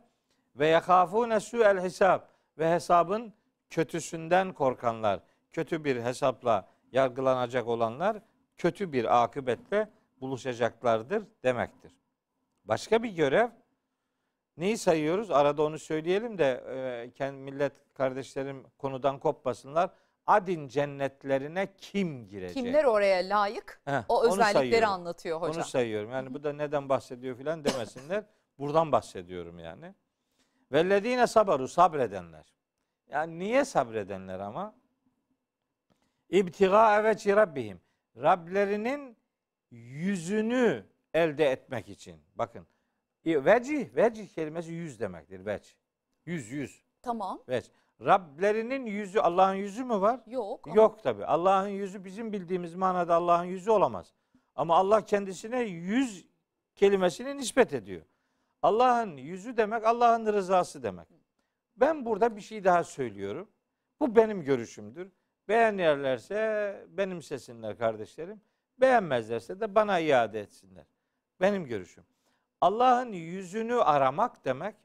ve 0.56 0.68
yakafune 0.68 1.40
su'el 1.40 1.82
hesap 1.82 2.30
ve 2.58 2.72
hesabın 2.72 3.34
kötüsünden 3.70 4.54
korkanlar, 4.54 5.20
kötü 5.52 5.84
bir 5.84 6.02
hesapla 6.04 6.68
yargılanacak 6.92 7.68
olanlar 7.68 8.18
kötü 8.58 8.94
bir 8.94 9.24
akıbetle 9.24 9.90
buluşacaklardır 10.22 11.24
demektir. 11.44 11.99
Başka 12.70 13.04
bir 13.04 13.10
görev 13.10 13.50
neyi 14.58 14.78
sayıyoruz? 14.78 15.32
Arada 15.32 15.64
onu 15.64 15.80
söyleyelim 15.80 16.38
de 16.38 16.64
e, 16.70 17.12
kendi 17.12 17.38
millet 17.38 17.74
kardeşlerim 17.94 18.64
konudan 18.78 19.20
kopmasınlar. 19.20 19.90
Adin 20.28 20.68
cennetlerine 20.68 21.76
kim 21.78 22.28
girecek? 22.28 22.54
Kimler 22.54 22.84
oraya 22.84 23.30
layık? 23.30 23.82
Heh, 23.86 24.04
O 24.10 24.24
özellikleri 24.24 24.86
anlatıyor 24.86 25.42
hocam. 25.42 25.56
Onu 25.56 25.64
sayıyorum. 25.64 26.12
Yani 26.12 26.34
bu 26.34 26.44
da 26.44 26.54
neden 26.54 26.90
bahsediyor 26.90 27.38
filan 27.38 27.64
demesinler. 27.64 28.24
Buradan 28.60 28.92
bahsediyorum 28.92 29.60
yani. 29.60 29.94
Vellezine 30.72 31.28
sabaru 31.28 31.68
sabredenler. 31.68 32.54
Yani 33.08 33.40
niye 33.40 33.66
sabredenler 33.66 34.40
ama? 34.40 34.76
İbtiga 36.30 37.04
veci 37.04 37.36
rabbihim. 37.36 37.82
Rablerinin 38.18 39.18
yüzünü 39.72 40.86
elde 41.14 41.52
etmek 41.52 41.90
için. 41.90 42.22
Bakın. 42.36 42.68
Vecih, 43.26 43.96
vecih 43.96 44.28
kelimesi 44.30 44.72
yüz 44.72 45.00
demektir. 45.00 45.46
Vecih. 45.46 45.74
Yüz, 46.26 46.52
yüz. 46.52 46.84
Tamam. 47.02 47.44
Vecih. 47.50 47.70
Rablerinin 48.02 48.86
yüzü, 48.86 49.20
Allah'ın 49.20 49.56
yüzü 49.56 49.84
mü 49.84 50.02
var? 50.02 50.20
Yok. 50.28 50.68
ama- 50.68 50.76
Yok 50.76 51.04
tabi. 51.04 51.26
Allah'ın 51.26 51.68
yüzü 51.68 52.06
bizim 52.06 52.34
bildiğimiz 52.34 52.76
manada 52.76 53.16
Allah'ın 53.16 53.46
yüzü 53.46 53.72
olamaz. 53.72 54.14
Ama 54.56 54.76
Allah 54.76 55.06
kendisine 55.06 55.60
yüz 55.62 56.26
kelimesini 56.76 57.38
nispet 57.38 57.74
ediyor. 57.74 58.02
Allah'ın 58.62 59.18
yüzü 59.18 59.58
demek 59.58 59.86
Allah'ın 59.86 60.34
rızası 60.34 60.84
demek. 60.84 61.08
Ben 61.78 62.06
burada 62.06 62.36
bir 62.36 62.42
şey 62.42 62.64
daha 62.64 62.84
söylüyorum. 62.84 63.50
Bu 64.00 64.16
benim 64.16 64.44
görüşümdür. 64.44 65.12
Beğenirlerse 65.48 66.86
benimsesinler 66.90 67.78
kardeşlerim. 67.78 68.42
Beğenmezlerse 68.78 69.60
de 69.60 69.76
bana 69.76 70.00
iade 70.00 70.40
etsinler. 70.40 70.86
Benim 71.42 71.66
görüşüm. 71.66 72.04
Allah'ın 72.62 73.12
yüzünü 73.14 73.76
aramak 73.76 74.46
demek 74.46 74.76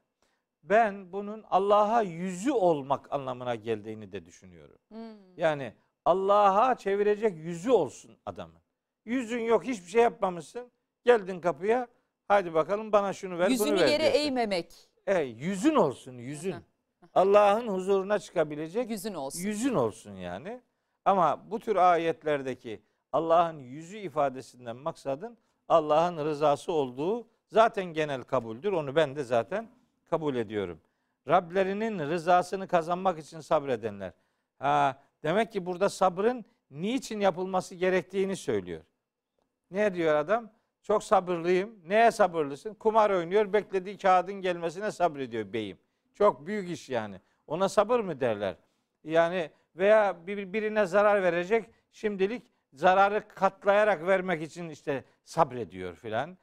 ben 0.63 1.13
bunun 1.13 1.45
Allah'a 1.51 2.03
yüzü 2.03 2.53
olmak 2.53 3.13
anlamına 3.13 3.55
geldiğini 3.55 4.13
de 4.13 4.27
düşünüyorum. 4.27 4.79
Hmm. 4.89 5.37
Yani 5.37 5.75
Allah'a 6.05 6.75
çevirecek 6.75 7.37
yüzü 7.37 7.71
olsun 7.71 8.17
adamın. 8.27 8.61
Yüzün 9.05 9.41
yok 9.41 9.65
hiçbir 9.65 9.91
şey 9.91 10.03
yapmamışsın. 10.03 10.71
Geldin 11.05 11.41
kapıya 11.41 11.89
hadi 12.29 12.55
bakalım 12.55 12.93
bana 12.93 13.13
şunu 13.13 13.39
ver 13.39 13.49
Yüzünü 13.51 13.69
bunu 13.71 13.81
ver 13.81 13.87
yere 13.89 14.03
diyorsun. 14.03 14.21
eğmemek. 14.21 14.89
E, 15.07 15.19
yüzün 15.21 15.75
olsun 15.75 16.13
yüzün. 16.19 16.55
Allah'ın 17.15 17.69
huzuruna 17.69 18.19
çıkabilecek 18.19 18.91
Yüzün 18.91 19.15
olsun. 19.15 19.41
yüzün 19.41 19.75
olsun 19.75 20.17
yani. 20.17 20.61
Ama 21.05 21.51
bu 21.51 21.59
tür 21.61 21.77
ayetlerdeki 21.77 22.83
Allah'ın 23.13 23.59
yüzü 23.59 23.99
ifadesinden 23.99 24.77
maksadın 24.77 25.39
Allah'ın 25.69 26.25
rızası 26.25 26.73
olduğu 26.73 27.27
zaten 27.47 27.85
genel 27.85 28.23
kabuldür. 28.23 28.73
Onu 28.73 28.97
ben 28.97 29.17
de 29.17 29.25
zaten 29.25 29.69
kabul 30.11 30.37
ediyorum. 30.37 30.81
Rablerinin 31.29 31.99
rızasını 31.99 32.69
kazanmak 32.69 33.19
için 33.19 33.41
sabredenler. 33.41 34.13
Ha, 34.59 34.99
demek 35.23 35.53
ki 35.53 35.67
burada 35.67 35.89
sabrın 35.89 36.45
niçin 36.71 37.21
yapılması 37.21 37.75
gerektiğini 37.75 38.37
söylüyor. 38.37 38.83
Ne 39.71 39.95
diyor 39.95 40.15
adam? 40.15 40.51
Çok 40.83 41.05
sabırlıyım. 41.05 41.81
Neye 41.87 42.11
sabırlısın? 42.11 42.75
Kumar 42.75 43.11
oynuyor, 43.11 43.53
beklediği 43.53 43.99
kağıdın 43.99 44.35
gelmesine 44.35 44.91
sabrediyor 44.93 45.53
beyim. 45.53 45.79
Çok 46.15 46.47
büyük 46.47 46.71
iş 46.71 46.91
yani. 46.91 47.21
Ona 47.47 47.69
sabır 47.69 48.01
mı 48.01 48.21
derler? 48.21 48.57
Yani 49.05 49.51
veya 49.77 50.27
bir- 50.27 50.53
birine 50.53 50.87
zarar 50.87 51.23
verecek, 51.23 51.71
şimdilik 51.93 52.43
zararı 52.75 53.29
katlayarak 53.29 54.07
vermek 54.07 54.43
için 54.43 54.69
işte 54.69 55.05
sabrediyor 55.25 55.95
filan. 55.95 56.39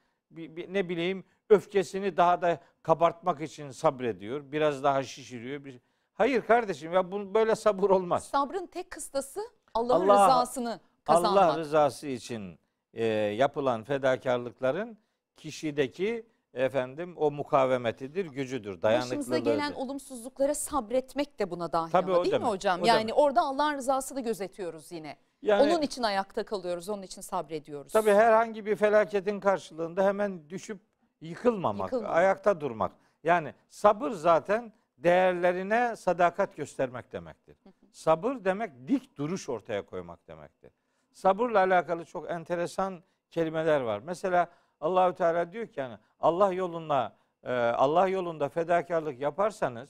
Ne 0.69 0.89
bileyim 0.89 1.23
öfkesini 1.49 2.17
daha 2.17 2.41
da 2.41 2.59
kabartmak 2.83 3.41
için 3.41 3.71
sabrediyor. 3.71 4.51
Biraz 4.51 4.83
daha 4.83 5.03
şişiriyor. 5.03 5.65
Bir- 5.65 5.79
Hayır 6.13 6.41
kardeşim 6.41 6.93
ya 6.93 7.11
bu 7.11 7.33
böyle 7.33 7.55
sabır 7.55 7.89
olmaz. 7.89 8.23
Sabrın 8.23 8.67
tek 8.67 8.91
kıstası 8.91 9.39
Allah'ın 9.73 10.09
Allah- 10.09 10.27
rızasını 10.27 10.79
kazanmak. 11.03 11.43
Allah 11.43 11.57
rızası 11.59 12.07
için 12.07 12.59
e, 12.93 13.05
yapılan 13.05 13.83
fedakarlıkların 13.83 14.97
kişideki 15.37 16.25
efendim 16.53 17.13
o 17.17 17.31
mukavemetidir, 17.31 18.25
gücüdür, 18.25 18.81
Başımıza 18.81 18.81
dayanıklılığıdır. 18.81 19.51
gelen 19.51 19.73
olumsuzluklara 19.73 20.55
sabretmek 20.55 21.39
de 21.39 21.51
buna 21.51 21.71
dahil 21.71 21.91
Tabii 21.91 22.13
ama 22.13 22.23
değil 22.25 22.35
mi 22.39 22.45
hocam? 22.45 22.81
o 22.81 22.85
yani 22.85 22.99
demek. 23.07 23.17
orada 23.17 23.41
Allah'ın 23.41 23.73
rızasını 23.77 24.21
gözetiyoruz 24.21 24.91
yine. 24.91 25.17
Yani 25.41 25.61
Onun 25.73 25.81
için 25.81 26.03
ayakta 26.03 26.43
kalıyoruz, 26.45 26.89
onun 26.89 27.01
için 27.01 27.21
sabrediyoruz. 27.21 27.93
tabii 27.93 28.11
herhangi 28.11 28.65
bir 28.65 28.75
felaketin 28.75 29.39
karşılığında 29.39 30.05
hemen 30.05 30.49
düşüp 30.49 30.79
yıkılmamak, 31.21 31.85
Yıkılmamak. 31.85 32.17
ayakta 32.17 32.61
durmak. 32.61 32.91
Yani 33.23 33.53
sabır 33.69 34.11
zaten 34.11 34.73
değerlerine 34.97 35.95
sadakat 35.95 36.55
göstermek 36.55 37.11
demektir. 37.11 37.57
Sabır 37.91 38.35
demek 38.45 38.71
dik 38.87 39.17
duruş 39.17 39.49
ortaya 39.49 39.85
koymak 39.85 40.27
demektir. 40.27 40.71
Sabırla 41.11 41.59
alakalı 41.59 42.05
çok 42.05 42.31
enteresan 42.31 43.03
kelimeler 43.31 43.81
var. 43.81 44.01
Mesela 44.05 44.49
Allahü 44.81 45.15
Teala 45.15 45.51
diyor 45.51 45.67
ki 45.67 45.79
yani 45.79 45.97
Allah 46.19 46.53
yolunda 46.53 47.15
e, 47.43 47.53
Allah 47.53 48.07
yolunda 48.07 48.49
fedakarlık 48.49 49.19
yaparsanız 49.19 49.89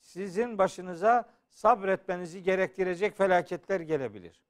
sizin 0.00 0.58
başınıza 0.58 1.24
sabretmenizi 1.48 2.42
gerektirecek 2.42 3.16
felaketler 3.16 3.80
gelebilir. 3.80 4.40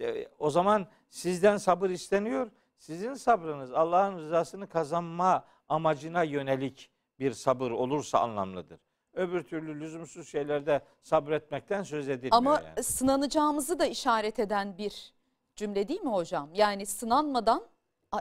E, 0.00 0.28
O 0.38 0.50
zaman 0.50 0.86
sizden 1.10 1.56
sabır 1.56 1.90
isteniyor. 1.90 2.50
Sizin 2.78 3.14
sabrınız 3.14 3.72
Allah'ın 3.72 4.18
rızasını 4.18 4.68
kazanma 4.68 5.44
amacına 5.68 6.22
yönelik 6.22 6.90
bir 7.18 7.32
sabır 7.32 7.70
olursa 7.70 8.18
anlamlıdır. 8.20 8.80
Öbür 9.14 9.42
türlü 9.44 9.80
lüzumsuz 9.80 10.28
şeylerde 10.28 10.80
sabretmekten 11.02 11.82
söz 11.82 12.08
edilmiyor 12.08 12.36
Ama 12.36 12.62
yani. 12.66 12.82
sınanacağımızı 12.82 13.78
da 13.78 13.86
işaret 13.86 14.38
eden 14.38 14.78
bir 14.78 15.14
cümle 15.56 15.88
değil 15.88 16.00
mi 16.00 16.10
hocam? 16.10 16.50
Yani 16.54 16.86
sınanmadan 16.86 17.62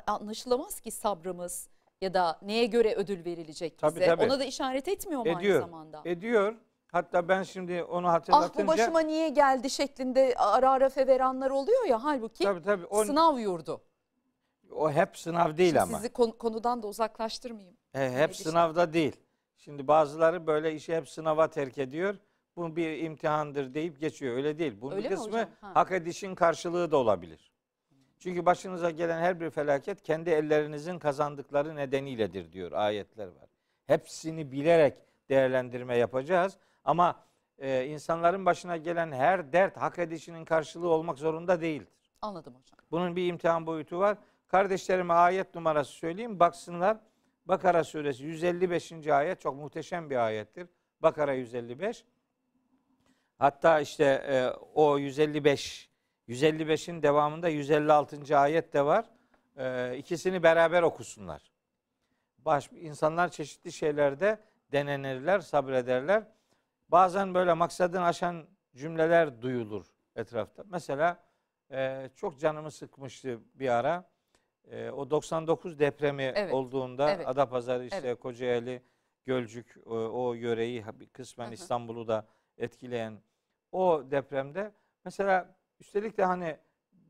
anlaşılamaz 0.07 0.79
ki 0.79 0.91
sabrımız 0.91 1.69
ya 2.01 2.13
da 2.13 2.39
neye 2.41 2.65
göre 2.65 2.93
ödül 2.95 3.25
verilecek 3.25 3.73
bize. 3.83 3.95
Tabii, 3.95 4.05
tabii. 4.05 4.23
Ona 4.25 4.39
da 4.39 4.43
işaret 4.43 4.87
etmiyor 4.87 5.21
mu 5.21 5.27
Ediyor. 5.39 5.55
aynı 5.55 5.65
zamanda? 5.65 6.01
Ediyor. 6.05 6.55
Hatta 6.91 7.27
ben 7.27 7.43
şimdi 7.43 7.83
onu 7.83 8.07
ah 8.07 8.13
hatırlatınca 8.13 8.63
bu 8.63 8.67
başıma 8.67 8.99
niye 8.99 9.29
geldi 9.29 9.69
şeklinde 9.69 10.33
ara 10.37 10.71
ara 10.71 10.89
feveranlar 10.89 11.49
oluyor 11.49 11.85
ya 11.85 12.03
halbuki 12.03 12.43
tabii 12.43 12.61
tabii 12.61 12.85
o, 12.85 13.05
sınav 13.05 13.37
yurdu. 13.39 13.81
o 14.71 14.91
hep 14.91 15.17
sınav 15.17 15.57
değil 15.57 15.69
Şimdi 15.69 15.81
ama. 15.81 15.97
Sizi 15.97 16.09
konu- 16.13 16.37
konudan 16.37 16.83
da 16.83 16.87
uzaklaştırmayayım. 16.87 17.77
E, 17.93 18.11
hep 18.11 18.29
Neydi 18.29 18.33
sınavda 18.33 18.93
değil. 18.93 19.15
Şimdi 19.57 19.87
bazıları 19.87 20.47
böyle 20.47 20.73
işi 20.73 20.95
hep 20.95 21.09
sınava 21.09 21.49
terk 21.49 21.77
ediyor. 21.77 22.15
Bu 22.55 22.75
bir 22.75 22.97
imtihandır 22.97 23.73
deyip 23.73 23.99
geçiyor. 23.99 24.35
Öyle 24.35 24.59
değil. 24.59 24.81
Bunun 24.81 24.95
Öyle 24.95 25.09
bir 25.09 25.15
kısmı? 25.15 25.37
Ha. 25.37 25.71
hak 25.73 25.91
edişin 25.91 26.35
karşılığı 26.35 26.91
da 26.91 26.97
olabilir. 26.97 27.51
Çünkü 28.19 28.45
başınıza 28.45 28.89
gelen 28.91 29.19
her 29.21 29.39
bir 29.39 29.49
felaket 29.49 30.01
kendi 30.01 30.29
ellerinizin 30.29 30.99
kazandıkları 30.99 31.75
nedeniyledir 31.75 32.51
diyor 32.51 32.71
ayetler 32.71 33.27
var. 33.27 33.49
Hepsini 33.87 34.51
bilerek 34.51 34.93
değerlendirme 35.29 35.97
yapacağız. 35.97 36.57
Ama 36.87 37.23
e, 37.57 37.85
insanların 37.85 38.45
başına 38.45 38.77
gelen 38.77 39.11
her 39.11 39.53
dert 39.53 39.77
hak 39.77 39.99
edişinin 39.99 40.45
karşılığı 40.45 40.89
olmak 40.89 41.17
zorunda 41.17 41.61
değildir. 41.61 41.93
Anladım 42.21 42.55
hocam. 42.55 42.79
Bunun 42.91 43.15
bir 43.15 43.27
imtihan 43.27 43.65
boyutu 43.65 43.99
var. 43.99 44.17
Kardeşlerime 44.47 45.13
ayet 45.13 45.55
numarası 45.55 45.91
söyleyeyim. 45.91 46.39
Baksınlar. 46.39 46.97
Bakara 47.45 47.83
suresi 47.83 48.23
155. 48.23 49.07
ayet 49.07 49.41
çok 49.41 49.55
muhteşem 49.55 50.09
bir 50.09 50.15
ayettir. 50.15 50.67
Bakara 51.01 51.33
155. 51.33 52.05
Hatta 53.39 53.79
işte 53.79 54.03
e, 54.05 54.49
o 54.73 54.97
155 54.97 55.89
155'in 56.29 57.03
devamında 57.03 57.49
156. 57.49 58.37
ayet 58.37 58.73
de 58.73 58.85
var. 58.85 59.05
E, 59.57 59.97
ikisini 59.97 60.43
beraber 60.43 60.83
okusunlar. 60.83 61.51
Baş, 62.37 62.71
insanlar 62.71 63.29
çeşitli 63.29 63.71
şeylerde 63.71 64.39
denenirler, 64.71 65.39
sabrederler. 65.39 66.36
Bazen 66.89 67.33
böyle 67.33 67.53
maksadını 67.53 68.05
aşan 68.05 68.45
cümleler 68.75 69.41
duyulur 69.41 69.85
etrafta. 70.15 70.63
Mesela 70.67 71.23
e, 71.71 72.09
çok 72.15 72.39
canımı 72.39 72.71
sıkmıştı 72.71 73.39
bir 73.55 73.69
ara. 73.69 74.09
e, 74.71 74.89
o 74.89 75.09
99 75.09 75.79
depremi 75.79 76.23
Evet, 76.23 76.53
olduğunda 76.53 77.11
evet. 77.11 77.27
Adapazarı 77.27 77.85
işte 77.85 77.97
Evet. 77.97 78.19
Kocaeli, 78.19 78.81
Gölcük 79.25 79.75
o, 79.85 79.95
o 79.95 80.33
yöreyi 80.33 80.83
kısmen. 81.13 81.51
İstanbul'u 81.51 82.07
da 82.07 82.27
etkileyen 82.57 83.21
o 83.71 84.03
depremde 84.11 84.71
mesela 85.05 85.55
üstelik 85.79 86.17
de 86.17 86.25
hani 86.25 86.57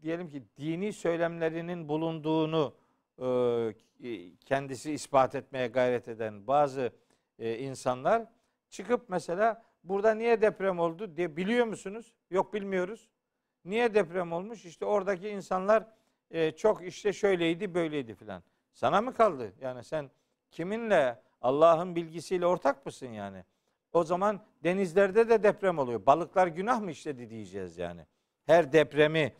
diyelim 0.01 0.29
ki 0.29 0.43
dini 0.57 0.93
söylemlerinin 0.93 1.89
bulunduğunu 1.89 2.75
e, 4.03 4.33
kendisi 4.45 4.91
ispat 4.91 5.35
etmeye 5.35 5.67
gayret 5.67 6.07
eden 6.07 6.47
bazı 6.47 6.91
e, 7.39 7.57
insanlar 7.57 8.25
çıkıp 8.69 9.09
mesela 9.09 9.63
burada 9.89 10.13
niye 10.13 10.41
deprem 10.41 10.79
oldu 10.79 11.17
diye 11.17 11.37
biliyor 11.37 11.65
musunuz? 11.65 12.13
Yok 12.31 12.53
bilmiyoruz. 12.53 13.09
Niye 13.65 13.93
deprem 13.93 14.33
olmuş? 14.33 14.65
İşte 14.65 14.85
oradaki 14.85 15.29
insanlar 15.29 15.87
e, 16.31 16.51
çok 16.51 16.87
işte 16.87 17.13
şöyleydi 17.13 17.73
böyleydi 17.73 18.15
filan. 18.15 18.43
Sana 18.73 19.01
mı 19.01 19.13
kaldı? 19.13 19.53
Yani 19.61 19.83
sen 19.83 20.11
kiminle 20.51 21.19
Allah'ın 21.41 21.95
bilgisiyle 21.95 22.45
ortak 22.45 22.85
mısın 22.85 23.07
yani? 23.07 23.43
O 23.93 24.03
zaman 24.03 24.41
denizlerde 24.63 25.29
de 25.29 25.43
deprem 25.43 25.79
oluyor. 25.79 26.05
Balıklar 26.05 26.47
günah 26.47 26.81
mı 26.81 26.91
işledi 26.91 27.29
diyeceğiz 27.29 27.77
yani. 27.77 28.01
Her 28.45 28.73
depremi 28.73 29.33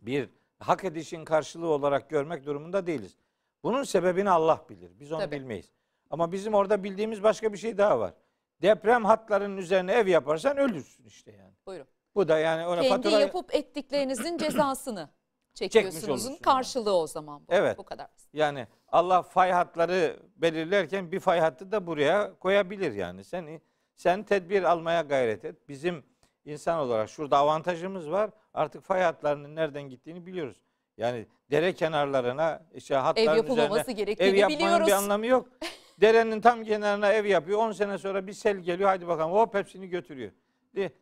bir 0.00 0.28
hak 0.58 0.84
edişin 0.84 1.24
karşılığı 1.24 1.66
olarak 1.68 2.10
görmek 2.10 2.46
durumunda 2.46 2.86
değiliz. 2.86 3.16
Bunun 3.62 3.82
sebebini 3.82 4.30
Allah 4.30 4.64
bilir. 4.68 4.90
Biz 5.00 5.12
onu 5.12 5.20
Tabii. 5.20 5.36
bilmeyiz. 5.36 5.72
Ama 6.10 6.32
bizim 6.32 6.54
orada 6.54 6.84
bildiğimiz 6.84 7.22
başka 7.22 7.52
bir 7.52 7.58
şey 7.58 7.78
daha 7.78 8.00
var. 8.00 8.14
Deprem 8.62 9.04
hatlarının 9.04 9.56
üzerine 9.56 9.92
ev 9.92 10.06
yaparsan 10.06 10.56
ölürsün 10.56 11.04
işte 11.04 11.32
yani. 11.32 11.54
Buyurun. 11.66 11.86
Bu 12.14 12.28
da 12.28 12.38
yani 12.38 12.66
ona 12.66 12.80
Kendi 12.80 12.88
fatura 12.88 13.20
yapıp 13.20 13.54
ettiklerinizin 13.54 14.38
cezasını 14.38 15.08
çekiyorsunuzun 15.54 16.36
karşılığı 16.36 16.96
o 16.96 17.06
zaman 17.06 17.40
bu. 17.40 17.44
Evet. 17.48 17.78
Bu 17.78 17.84
kadar. 17.84 18.08
yani 18.32 18.66
Allah 18.88 19.22
fay 19.22 19.50
hatları 19.50 20.16
belirlerken 20.36 21.12
bir 21.12 21.20
fay 21.20 21.40
hattı 21.40 21.72
da 21.72 21.86
buraya 21.86 22.34
koyabilir 22.38 22.92
yani. 22.92 23.24
Sen 23.24 23.60
sen 23.94 24.22
tedbir 24.22 24.62
almaya 24.62 25.00
gayret 25.00 25.44
et. 25.44 25.68
Bizim 25.68 26.04
insan 26.44 26.78
olarak 26.78 27.08
şurada 27.08 27.38
avantajımız 27.38 28.10
var. 28.10 28.30
Artık 28.54 28.84
fay 28.84 29.02
hatlarının 29.02 29.56
nereden 29.56 29.82
gittiğini 29.82 30.26
biliyoruz. 30.26 30.56
Yani 30.96 31.26
dere 31.50 31.72
kenarlarına 31.72 32.62
işte 32.74 32.94
hatların 32.94 33.28
Ev 33.28 33.36
yapılmaması 33.36 33.80
üzerine 33.80 33.92
gerektiğini 33.92 34.28
ev 34.28 34.34
yapmanın 34.34 34.58
biliyoruz. 34.58 34.86
bir 34.86 34.92
anlamı 34.92 35.26
yok. 35.26 35.48
Derenin 36.00 36.40
tam 36.40 36.64
kenarına 36.64 37.12
ev 37.12 37.24
yapıyor. 37.24 37.58
10 37.58 37.72
sene 37.72 37.98
sonra 37.98 38.26
bir 38.26 38.32
sel 38.32 38.56
geliyor. 38.56 38.88
Hadi 38.88 39.08
bakalım 39.08 39.32
hop 39.32 39.54
hepsini 39.54 39.88
götürüyor. 39.88 40.32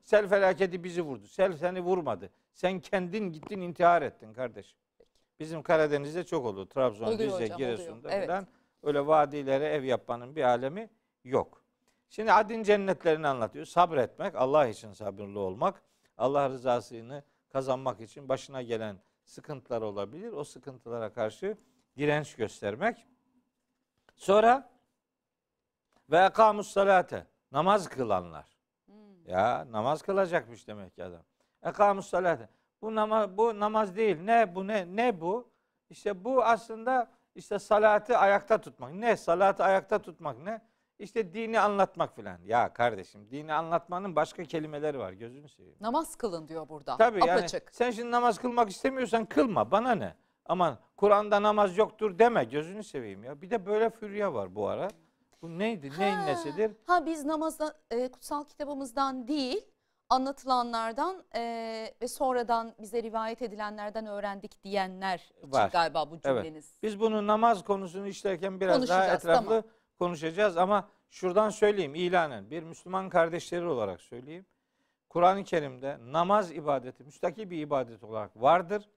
Sel 0.02 0.28
felaketi 0.28 0.84
bizi 0.84 1.02
vurdu. 1.02 1.26
Sel 1.26 1.56
seni 1.56 1.80
vurmadı. 1.80 2.30
Sen 2.52 2.80
kendin 2.80 3.32
gittin 3.32 3.60
intihar 3.60 4.02
ettin 4.02 4.32
kardeşim. 4.32 4.78
Bizim 5.40 5.62
Karadeniz'de 5.62 6.24
çok 6.24 6.46
oldu. 6.46 6.66
Trabzon, 6.68 7.06
Oluyor 7.06 7.18
Rize, 7.18 7.44
hocam, 7.44 7.58
Giresun'da 7.58 8.08
oluyor. 8.08 8.22
Evet. 8.28 8.44
öyle 8.82 9.06
vadilere 9.06 9.64
ev 9.64 9.82
yapmanın 9.82 10.36
bir 10.36 10.42
alemi 10.42 10.90
yok. 11.24 11.64
Şimdi 12.10 12.32
adin 12.32 12.62
cennetlerini 12.62 13.26
anlatıyor. 13.26 13.64
Sabretmek, 13.64 14.34
Allah 14.34 14.66
için 14.66 14.92
sabırlı 14.92 15.40
olmak, 15.40 15.82
Allah 16.18 16.48
rızasını 16.48 17.22
kazanmak 17.52 18.00
için 18.00 18.28
başına 18.28 18.62
gelen 18.62 18.96
sıkıntılar 19.24 19.82
olabilir. 19.82 20.32
O 20.32 20.44
sıkıntılara 20.44 21.12
karşı 21.12 21.56
direnç 21.96 22.34
göstermek. 22.34 23.06
Sonra 24.16 24.70
ve 26.10 26.24
ekamus 26.24 26.70
salate 26.70 27.26
namaz 27.52 27.88
kılanlar. 27.88 28.46
Hmm. 28.86 28.94
Ya 29.26 29.66
namaz 29.70 30.02
kılacakmış 30.02 30.68
demek 30.68 30.94
ki 30.94 31.04
adam. 31.04 31.22
Ekamus 31.62 32.08
salate. 32.08 32.48
Bu 32.82 32.94
namaz 32.94 33.36
bu 33.36 33.60
namaz 33.60 33.96
değil. 33.96 34.20
Ne 34.20 34.54
bu 34.54 34.66
ne 34.66 34.96
ne 34.96 35.20
bu? 35.20 35.50
İşte 35.90 36.24
bu 36.24 36.44
aslında 36.44 37.10
işte 37.34 37.58
salatı 37.58 38.18
ayakta 38.18 38.60
tutmak. 38.60 38.92
Ne 38.94 39.16
salatı 39.16 39.64
ayakta 39.64 39.98
tutmak 39.98 40.38
ne? 40.38 40.60
İşte 40.98 41.32
dini 41.32 41.60
anlatmak 41.60 42.16
filan. 42.16 42.38
Ya 42.44 42.72
kardeşim 42.72 43.30
dini 43.30 43.52
anlatmanın 43.52 44.16
başka 44.16 44.44
kelimeleri 44.44 44.98
var. 44.98 45.12
Gözünü 45.12 45.48
seveyim. 45.48 45.76
Namaz 45.80 46.16
kılın 46.16 46.48
diyor 46.48 46.68
burada. 46.68 46.96
Tabii 46.96 47.20
yani 47.20 47.32
Apaçık. 47.32 47.74
sen 47.74 47.90
şimdi 47.90 48.10
namaz 48.10 48.38
kılmak 48.38 48.70
istemiyorsan 48.70 49.24
kılma. 49.24 49.70
Bana 49.70 49.92
ne? 49.94 50.14
Aman 50.46 50.78
Kur'an'da 50.96 51.42
namaz 51.42 51.76
yoktur 51.76 52.18
deme. 52.18 52.44
Gözünü 52.44 52.84
seveyim 52.84 53.24
ya. 53.24 53.42
Bir 53.42 53.50
de 53.50 53.66
böyle 53.66 53.90
fürya 53.90 54.34
var 54.34 54.54
bu 54.54 54.68
ara. 54.68 54.88
Bu 55.42 55.58
neydi? 55.58 55.90
Neyin 55.98 56.16
Ha. 56.16 56.24
nesidir? 56.24 56.72
Ha 56.86 57.06
biz 57.06 57.24
namazda 57.24 57.74
e, 57.90 58.10
kutsal 58.10 58.44
kitabımızdan 58.44 59.28
değil 59.28 59.60
anlatılanlardan 60.08 61.24
e, 61.34 61.40
ve 62.02 62.08
sonradan 62.08 62.74
bize 62.80 63.02
rivayet 63.02 63.42
edilenlerden 63.42 64.06
öğrendik 64.06 64.64
diyenler 64.64 65.30
için 65.38 65.52
Var. 65.52 65.70
galiba 65.70 66.10
bu 66.10 66.14
Evet. 66.24 66.44
cümleniz. 66.44 66.74
Biz 66.82 67.00
bunu 67.00 67.26
namaz 67.26 67.64
konusunu 67.64 68.06
işlerken 68.06 68.60
biraz 68.60 68.88
daha 68.88 69.06
etraflı 69.14 69.46
tamam. 69.46 69.62
konuşacağız 69.98 70.56
ama 70.56 70.88
şuradan 71.10 71.50
söyleyeyim 71.50 71.94
ilanen 71.94 72.50
bir 72.50 72.62
Müslüman 72.62 73.08
kardeşleri 73.08 73.66
olarak 73.66 74.00
söyleyeyim. 74.00 74.46
Kur'an-ı 75.08 75.44
Kerim'de 75.44 75.98
namaz 76.00 76.50
ibadeti 76.52 77.04
müstakil 77.04 77.50
bir 77.50 77.58
ibadet 77.58 78.02
olarak 78.04 78.36
vardır. 78.42 78.88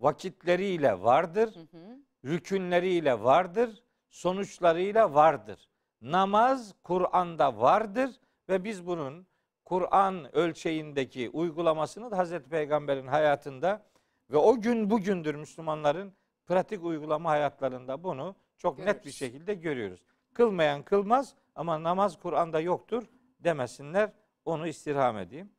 Vakitleriyle 0.00 1.02
vardır. 1.02 1.54
Hı 1.54 1.78
hı. 1.78 1.98
Rükünleriyle 2.24 3.22
vardır. 3.22 3.82
Sonuçlarıyla 4.10 5.14
vardır. 5.14 5.69
Namaz 6.02 6.74
Kur'an'da 6.82 7.60
vardır 7.60 8.10
ve 8.48 8.64
biz 8.64 8.86
bunun 8.86 9.26
Kur'an 9.64 10.36
ölçeğindeki 10.36 11.30
uygulamasını 11.30 12.10
da 12.10 12.18
Hazreti 12.18 12.48
Peygamber'in 12.48 13.06
hayatında 13.06 13.86
ve 14.30 14.36
o 14.36 14.60
gün 14.60 14.90
bugündür 14.90 15.34
Müslümanların 15.34 16.12
pratik 16.46 16.84
uygulama 16.84 17.30
hayatlarında 17.30 18.04
bunu 18.04 18.36
çok 18.58 18.78
net 18.78 18.86
bir 18.86 18.94
Görüyoruz. 18.94 19.14
şekilde 19.14 19.54
görüyoruz. 19.54 20.02
Kılmayan 20.34 20.82
kılmaz 20.82 21.34
ama 21.54 21.82
namaz 21.82 22.18
Kur'an'da 22.18 22.60
yoktur 22.60 23.02
demesinler. 23.40 24.12
Onu 24.44 24.66
istirham 24.66 25.18
edeyim. 25.18 25.52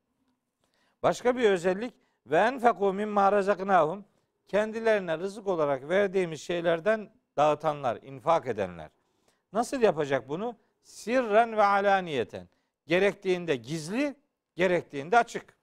Başka 1.04 1.38
bir 1.38 1.50
özellik 1.50 1.94
ve 2.26 2.38
enfeku 2.38 2.94
mimma 2.94 3.32
razaknahum 3.32 4.06
kendilerine 4.48 5.18
rızık 5.18 5.48
olarak 5.48 5.90
verdiğimiz 5.90 6.42
şeylerden 6.42 7.10
dağıtanlar, 7.38 8.00
infak 8.02 8.48
edenler. 8.48 8.90
Nasıl 9.54 9.82
yapacak 9.82 10.30
bunu? 10.30 10.56
Sirren 10.84 11.58
ve 11.58 11.64
alaniyeten. 11.64 12.50
Gerektiğinde 12.88 13.56
gizli, 13.56 14.16
gerektiğinde 14.56 15.18
açık. 15.18 15.58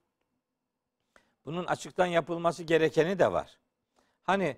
Bunun 1.44 1.64
açıktan 1.64 2.06
yapılması 2.06 2.62
gerekeni 2.62 3.18
de 3.18 3.32
var. 3.32 3.58
Hani 4.22 4.56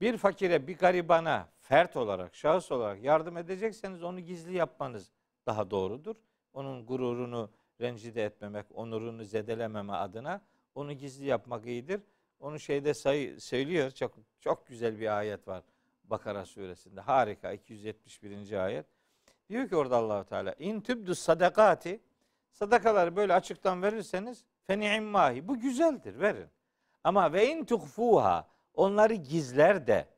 bir 0.00 0.16
fakire, 0.16 0.66
bir 0.66 0.78
garibana 0.78 1.48
fert 1.60 1.96
olarak, 1.96 2.34
şahıs 2.34 2.72
olarak 2.72 3.02
yardım 3.02 3.36
edecekseniz 3.36 4.02
onu 4.02 4.20
gizli 4.20 4.56
yapmanız 4.56 5.10
daha 5.46 5.70
doğrudur. 5.70 6.16
Onun 6.52 6.86
gururunu 6.86 7.50
rencide 7.80 8.24
etmemek, 8.24 8.66
onurunu 8.74 9.24
zedelememe 9.24 9.92
adına 9.92 10.40
onu 10.74 10.92
gizli 10.92 11.26
yapmak 11.26 11.66
iyidir. 11.66 12.00
Onu 12.40 12.60
şeyde 12.60 12.94
say, 12.94 13.40
söylüyor. 13.40 13.90
Çok 13.90 14.14
çok 14.40 14.66
güzel 14.66 15.00
bir 15.00 15.18
ayet 15.18 15.48
var 15.48 15.62
Bakara 16.12 16.46
suresinde. 16.46 17.00
Harika 17.00 17.52
271. 17.52 18.64
ayet. 18.64 18.86
Diyor 19.48 19.68
ki 19.68 19.76
orada 19.76 19.96
Allahu 19.96 20.24
Teala 20.24 20.52
in 20.58 20.80
tübdü 20.80 21.14
sadakati 21.14 22.00
sadakaları 22.50 23.16
böyle 23.16 23.34
açıktan 23.34 23.82
verirseniz 23.82 24.44
feni'immahi 24.66 25.48
bu 25.48 25.60
güzeldir 25.60 26.20
verin. 26.20 26.46
Ama 27.04 27.32
ve 27.32 27.48
in 27.48 27.64
tuhfuha 27.64 28.48
onları 28.74 29.14
gizler 29.14 29.86
de 29.86 30.08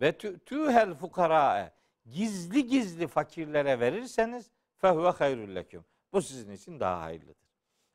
ve 0.00 0.18
tuhel 0.46 0.94
fukarae 0.94 1.72
gizli 2.10 2.66
gizli 2.66 3.06
fakirlere 3.06 3.80
verirseniz 3.80 4.50
fehuve 4.76 5.10
hayrul 5.10 5.54
leküm. 5.54 5.84
Bu 6.12 6.22
sizin 6.22 6.52
için 6.52 6.80
daha 6.80 7.02
hayırlıdır. 7.02 7.50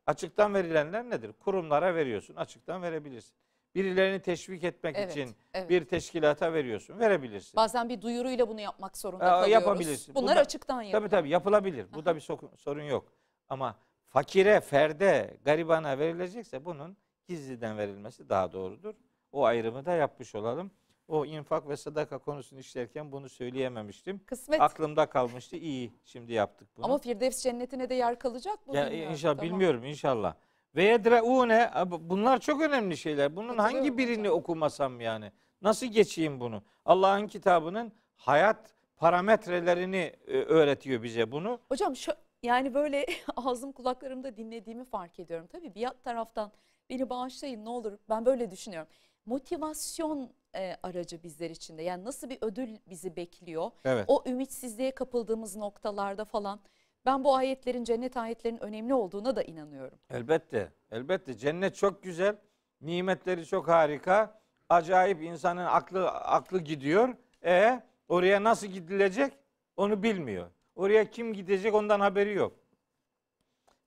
Açıktan 0.07 0.53
verilenler 0.53 1.09
nedir? 1.09 1.31
Kurumlara 1.39 1.95
veriyorsun. 1.95 2.35
Açıktan 2.35 2.81
verebilirsin. 2.81 3.35
Birilerini 3.75 4.19
teşvik 4.21 4.63
etmek 4.63 4.95
Evet, 4.97 5.11
için 5.11 5.35
evet. 5.53 5.69
bir 5.69 5.85
teşkilata 5.85 6.53
veriyorsun. 6.53 6.99
Verebilirsin. 6.99 7.55
Bazen 7.55 7.89
bir 7.89 8.01
duyuruyla 8.01 8.47
bunu 8.47 8.61
yapmak 8.61 8.97
zorunda 8.97 9.25
Aa, 9.25 9.29
kalıyoruz. 9.41 9.51
yapabilirsin. 9.51 10.15
Bunlar 10.15 10.31
Bunda- 10.35 10.39
açıktan 10.41 10.81
yapılıyor. 10.81 10.99
Tabii 11.01 11.09
tabii 11.09 11.29
yapılabilir. 11.29 11.85
Bu 11.93 12.05
da 12.05 12.15
bir 12.15 12.21
sok- 12.21 12.57
sorun 12.57 12.83
yok. 12.83 13.13
Ama 13.49 13.75
fakire, 14.07 14.61
ferde, 14.61 15.37
garibana 15.45 15.99
verilecekse 15.99 16.65
bunun 16.65 16.97
gizliden 17.27 17.77
verilmesi 17.77 18.29
daha 18.29 18.51
doğrudur. 18.51 18.93
O 19.31 19.45
ayrımı 19.45 19.85
da 19.85 19.91
yapmış 19.93 20.35
olalım. 20.35 20.71
O 21.07 21.25
infak 21.25 21.69
ve 21.69 21.77
sadaka 21.77 22.17
konusunu 22.17 22.59
işlerken 22.59 23.11
bunu 23.11 23.29
söyleyememiştim. 23.29 24.21
Kısmet. 24.25 24.61
Aklımda 24.61 25.05
kalmıştı. 25.05 25.55
İyi 25.55 25.91
şimdi 26.05 26.33
yaptık 26.33 26.67
bunu. 26.77 26.85
Ama 26.85 26.97
Firdevs 26.97 27.43
cennetine 27.43 27.89
de 27.89 27.93
yer 27.95 28.19
kalacak 28.19 28.67
mı? 28.67 28.75
ya, 28.77 28.85
bilmiyorum. 28.87 29.11
inşallah 29.11 29.35
Tamam. 29.37 29.51
bilmiyorum 29.51 29.85
inşallah. 29.85 30.35
Ve 30.75 30.83
yedreune 30.83 31.71
bunlar 31.99 32.39
çok 32.39 32.61
önemli 32.61 32.97
şeyler. 32.97 33.35
Bunun 33.35 33.57
hangi 33.57 33.97
birini 33.97 34.29
okumasam 34.29 35.01
yani? 35.01 35.31
Nasıl 35.61 35.85
geçeyim 35.85 36.39
bunu? 36.39 36.63
Allah'ın 36.85 37.27
kitabının 37.27 37.91
hayat 38.15 38.73
parametrelerini 38.97 40.13
e, 40.27 40.37
öğretiyor 40.37 41.03
bize 41.03 41.31
bunu. 41.31 41.59
Hocam 41.69 41.95
şu 41.95 42.11
yani 42.43 42.73
böyle 42.73 43.05
ağzım 43.35 43.71
kulaklarımda 43.71 44.37
dinlediğimi 44.37 44.85
fark 44.85 45.19
ediyorum. 45.19 45.47
Tabii 45.51 45.75
bir 45.75 45.87
taraftan 46.03 46.51
beni 46.89 47.09
bağışlayın 47.09 47.65
ne 47.65 47.69
olur 47.69 47.97
ben 48.09 48.25
böyle 48.25 48.51
düşünüyorum. 48.51 48.89
Motivasyon 49.25 50.31
e, 50.55 50.75
aracı 50.83 51.23
bizler 51.23 51.49
için 51.49 51.77
de? 51.77 51.83
Yani 51.83 52.03
nasıl 52.03 52.29
bir 52.29 52.37
ödül 52.41 52.77
bizi 52.87 53.15
bekliyor? 53.15 53.71
Evet. 53.85 54.05
O 54.07 54.23
ümitsizliğe 54.27 54.91
kapıldığımız 54.91 55.55
noktalarda 55.55 56.25
falan 56.25 56.59
ben 57.05 57.23
bu 57.23 57.35
ayetlerin 57.35 57.83
cennet 57.83 58.17
ayetlerinin 58.17 58.59
önemli 58.63 58.93
olduğuna 58.93 59.35
da 59.35 59.43
inanıyorum. 59.43 59.99
Elbette. 60.09 60.71
Elbette. 60.91 61.37
Cennet 61.37 61.75
çok 61.75 62.03
güzel. 62.03 62.35
Nimetleri 62.81 63.45
çok 63.45 63.67
harika. 63.67 64.41
Acayip 64.69 65.21
insanın 65.21 65.65
aklı 65.65 66.09
aklı 66.09 66.59
gidiyor. 66.59 67.15
E 67.45 67.83
oraya 68.07 68.43
nasıl 68.43 68.67
gidilecek? 68.67 69.33
Onu 69.77 70.03
bilmiyor. 70.03 70.47
Oraya 70.75 71.09
kim 71.09 71.33
gidecek 71.33 71.73
ondan 71.73 71.99
haberi 71.99 72.33
yok. 72.33 72.53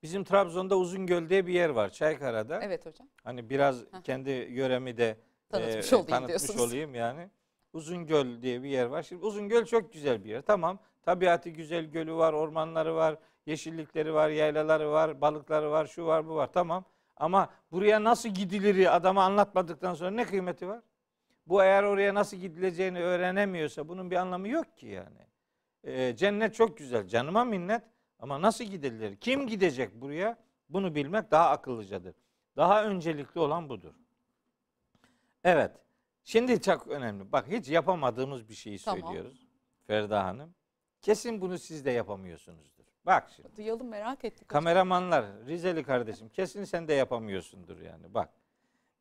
Bizim 0.02 0.24
Trabzon'da 0.24 0.76
Uzungöl 0.78 1.28
diye 1.28 1.46
bir 1.46 1.52
yer 1.52 1.68
var 1.68 1.90
Çaykara'da. 1.90 2.60
Evet 2.62 2.86
hocam. 2.86 3.08
Hani 3.24 3.50
biraz 3.50 3.84
kendi 4.04 4.30
yöremi 4.30 4.96
de 4.96 5.16
Tanıtmış 5.48 5.92
e, 5.92 5.96
olayım 5.96 6.10
tanıtmış 6.10 6.42
diyorsunuz. 6.42 6.60
olayım 6.72 6.94
yani. 6.94 7.30
Uzungöl 7.72 8.42
diye 8.42 8.62
bir 8.62 8.68
yer 8.68 8.86
var. 8.86 9.02
Şimdi 9.02 9.26
Uzungöl 9.26 9.64
çok 9.64 9.92
güzel 9.92 10.24
bir 10.24 10.28
yer. 10.28 10.42
Tamam. 10.42 10.78
Tabiatı 11.02 11.48
güzel 11.48 11.84
gölü 11.84 12.14
var, 12.14 12.32
ormanları 12.32 12.94
var, 12.94 13.16
yeşillikleri 13.46 14.14
var, 14.14 14.28
yaylaları 14.28 14.90
var, 14.90 15.20
balıkları 15.20 15.70
var, 15.70 15.86
şu 15.86 16.06
var, 16.06 16.28
bu 16.28 16.34
var. 16.34 16.52
Tamam. 16.52 16.84
Ama 17.16 17.50
buraya 17.72 18.04
nasıl 18.04 18.28
gidilir 18.28 18.96
adama 18.96 19.24
anlatmadıktan 19.24 19.94
sonra 19.94 20.10
ne 20.10 20.24
kıymeti 20.24 20.68
var? 20.68 20.80
Bu 21.46 21.62
eğer 21.62 21.82
oraya 21.82 22.14
nasıl 22.14 22.36
gidileceğini 22.36 23.00
öğrenemiyorsa 23.00 23.88
bunun 23.88 24.10
bir 24.10 24.16
anlamı 24.16 24.48
yok 24.48 24.76
ki 24.76 24.86
yani. 24.86 25.26
Ee, 25.84 26.16
cennet 26.16 26.54
çok 26.54 26.78
güzel. 26.78 27.06
Canıma 27.06 27.44
minnet. 27.44 27.82
Ama 28.18 28.42
nasıl 28.42 28.64
gidilir? 28.64 29.16
Kim 29.16 29.46
gidecek 29.46 29.94
buraya? 29.94 30.36
Bunu 30.68 30.94
bilmek 30.94 31.30
daha 31.30 31.50
akıllıcadır. 31.50 32.14
Daha 32.56 32.84
öncelikli 32.84 33.38
olan 33.38 33.68
budur. 33.68 33.94
Evet. 35.44 35.72
Şimdi 36.24 36.62
çok 36.62 36.88
önemli. 36.88 37.32
Bak 37.32 37.48
hiç 37.48 37.68
yapamadığımız 37.68 38.48
bir 38.48 38.54
şeyi 38.54 38.78
Tamam. 38.78 39.00
söylüyoruz. 39.00 39.48
Ferda 39.86 40.24
Hanım. 40.24 40.54
Kesin 41.02 41.40
bunu 41.40 41.58
siz 41.58 41.84
de 41.84 41.90
yapamıyorsunuzdur. 41.90 42.84
Bak 43.06 43.30
şimdi. 43.36 43.56
Duyalım 43.56 43.88
merak 43.88 44.24
ettik. 44.24 44.48
Kameramanlar, 44.48 45.24
Rizeli 45.46 45.82
kardeşim 45.84 46.28
kesin 46.28 46.64
sen 46.64 46.88
de 46.88 46.94
yapamıyorsundur 46.94 47.80
yani. 47.80 48.14
Bak. 48.14 48.28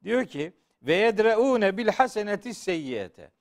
Diyor 0.04 0.26
ki 0.26 0.54
ve 0.82 0.94
yedreune 0.96 1.78
bil 1.78 1.88
haseneti 1.88 2.54
seyyiyete. 2.54 3.32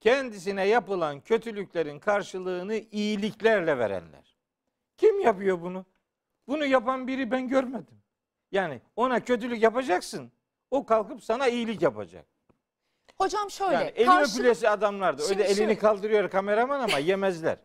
Kendisine 0.00 0.66
yapılan 0.68 1.20
kötülüklerin 1.20 1.98
karşılığını 1.98 2.74
iyiliklerle 2.92 3.78
verenler. 3.78 4.36
Kim 4.96 5.20
yapıyor 5.20 5.60
bunu? 5.62 5.84
Bunu 6.48 6.66
yapan 6.66 7.06
biri 7.08 7.30
ben 7.30 7.48
görmedim. 7.48 7.98
Yani 8.52 8.80
ona 8.96 9.20
kötülük 9.20 9.62
yapacaksın. 9.62 10.32
O 10.70 10.86
kalkıp 10.86 11.24
sana 11.24 11.48
iyilik 11.48 11.82
yapacak. 11.82 12.26
Hocam 13.18 13.50
şöyle. 13.50 13.74
Yani 13.74 13.88
elin 13.96 14.06
karşılık- 14.06 14.40
öpülesi 14.40 14.68
adamlar 14.68 15.18
da 15.18 15.22
öyle 15.22 15.42
elini 15.44 15.56
şöyle. 15.56 15.78
kaldırıyor 15.78 16.30
kameraman 16.30 16.80
ama 16.80 16.98
yemezler. 16.98 17.58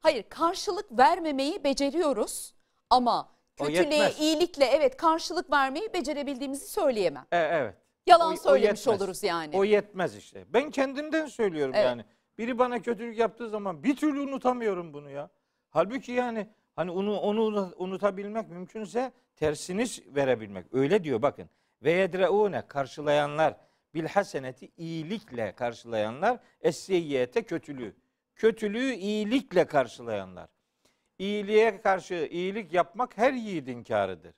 Hayır 0.00 0.22
karşılık 0.28 0.98
vermemeyi 0.98 1.64
beceriyoruz 1.64 2.54
ama 2.90 3.28
O 3.60 3.64
kötülüğe 3.64 3.80
yetmez. 3.94 4.20
iyilikle 4.20 4.64
evet 4.64 4.96
karşılık 4.96 5.50
vermeyi 5.50 5.92
becerebildiğimizi 5.94 6.66
söyleyemem. 6.68 7.26
E, 7.32 7.36
evet. 7.38 7.74
Yalan 8.06 8.30
O- 8.30 8.34
o 8.34 8.36
söylemiş 8.36 8.80
yetmez. 8.86 9.02
oluruz 9.02 9.22
yani. 9.22 9.56
O 9.56 9.64
yetmez 9.64 10.16
işte. 10.16 10.44
Ben 10.48 10.70
kendimden 10.70 11.26
söylüyorum 11.26 11.72
Evet. 11.74 11.86
yani. 11.86 12.04
Biri 12.38 12.58
bana 12.58 12.82
kötülük 12.82 13.18
yaptığı 13.18 13.48
zaman 13.48 13.82
bir 13.84 13.96
türlü 13.96 14.20
unutamıyorum 14.20 14.92
bunu 14.94 15.10
ya. 15.10 15.30
Halbuki 15.70 16.12
yani 16.12 16.48
hani 16.76 16.90
onu 16.90 17.18
onu 17.18 17.72
unutabilmek 17.76 18.48
mümkünse 18.48 19.12
tersini 19.36 19.84
verebilmek. 20.06 20.74
Öyle 20.74 21.04
diyor 21.04 21.22
bakın. 21.22 21.50
Ve 21.82 21.92
yedreune 21.92 22.66
karşılayanlar 22.66 23.56
bil 23.94 24.06
haseneti 24.06 24.70
iyilikle 24.76 25.52
karşılayanlar 25.54 26.38
es-seyyiyete 26.60 27.42
kötülüğü. 27.42 27.96
Kötülüğü 28.38 28.92
iyilikle 28.92 29.66
karşılayanlar. 29.66 30.48
İyiliğe 31.18 31.80
karşı 31.80 32.28
iyilik 32.30 32.72
yapmak 32.72 33.18
her 33.18 33.32
yiğidin 33.32 33.84
kârıdır. 33.84 34.34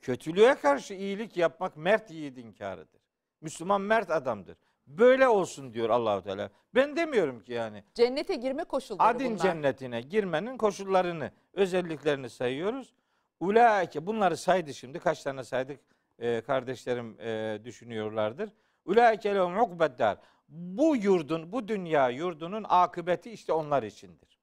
Kötülüğe 0.00 0.54
karşı 0.54 0.94
iyilik 0.94 1.36
yapmak 1.36 1.76
mert 1.76 2.10
yiğidin 2.10 2.52
kârıdır. 2.52 3.00
Müslüman 3.40 3.80
mert 3.80 4.10
adamdır. 4.10 4.56
Böyle 4.86 5.28
olsun 5.28 5.74
diyor 5.74 5.90
Allahu 5.90 6.22
Teala. 6.22 6.50
Ben 6.74 6.96
demiyorum 6.96 7.40
ki 7.40 7.52
yani. 7.52 7.84
Cennete 7.94 8.34
girme 8.34 8.64
koşulları 8.64 9.08
Adin 9.08 9.30
bunlar. 9.30 9.42
cennetine 9.42 10.00
girmenin 10.00 10.58
koşullarını, 10.58 11.30
özelliklerini 11.52 12.30
sayıyoruz. 12.30 12.94
Ulaike 13.40 14.06
bunları 14.06 14.36
saydı 14.36 14.74
şimdi. 14.74 14.98
Kaç 14.98 15.22
tane 15.22 15.44
saydık 15.44 15.80
e, 16.18 16.40
kardeşlerim 16.40 17.20
e, 17.20 17.60
düşünüyorlardır. 17.64 18.50
Ulaike 18.84 19.34
lehum 19.34 19.58
ukbeddar. 19.58 20.18
Bu 20.48 20.96
yurdun, 20.96 21.52
bu 21.52 21.68
dünya 21.68 22.08
yurdunun 22.08 22.66
akıbeti 22.68 23.30
işte 23.30 23.52
onlar 23.52 23.82
içindir. 23.82 24.38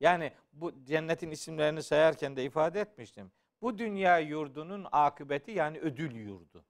Yani 0.00 0.32
bu 0.52 0.84
cennetin 0.84 1.30
isimlerini 1.30 1.82
sayarken 1.82 2.36
de 2.36 2.44
ifade 2.44 2.80
etmiştim. 2.80 3.32
Bu 3.62 3.78
dünya 3.78 4.18
yurdunun 4.18 4.86
akıbeti 4.92 5.50
yani 5.50 5.78
ödül 5.78 6.14
yurdu. 6.14 6.64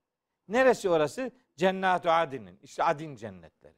Neresi 0.48 0.90
orası? 0.90 1.30
Cennet-i 1.56 2.10
Adin'in. 2.10 2.58
İşte 2.62 2.84
Adin 2.84 3.16
cennetleri. 3.16 3.74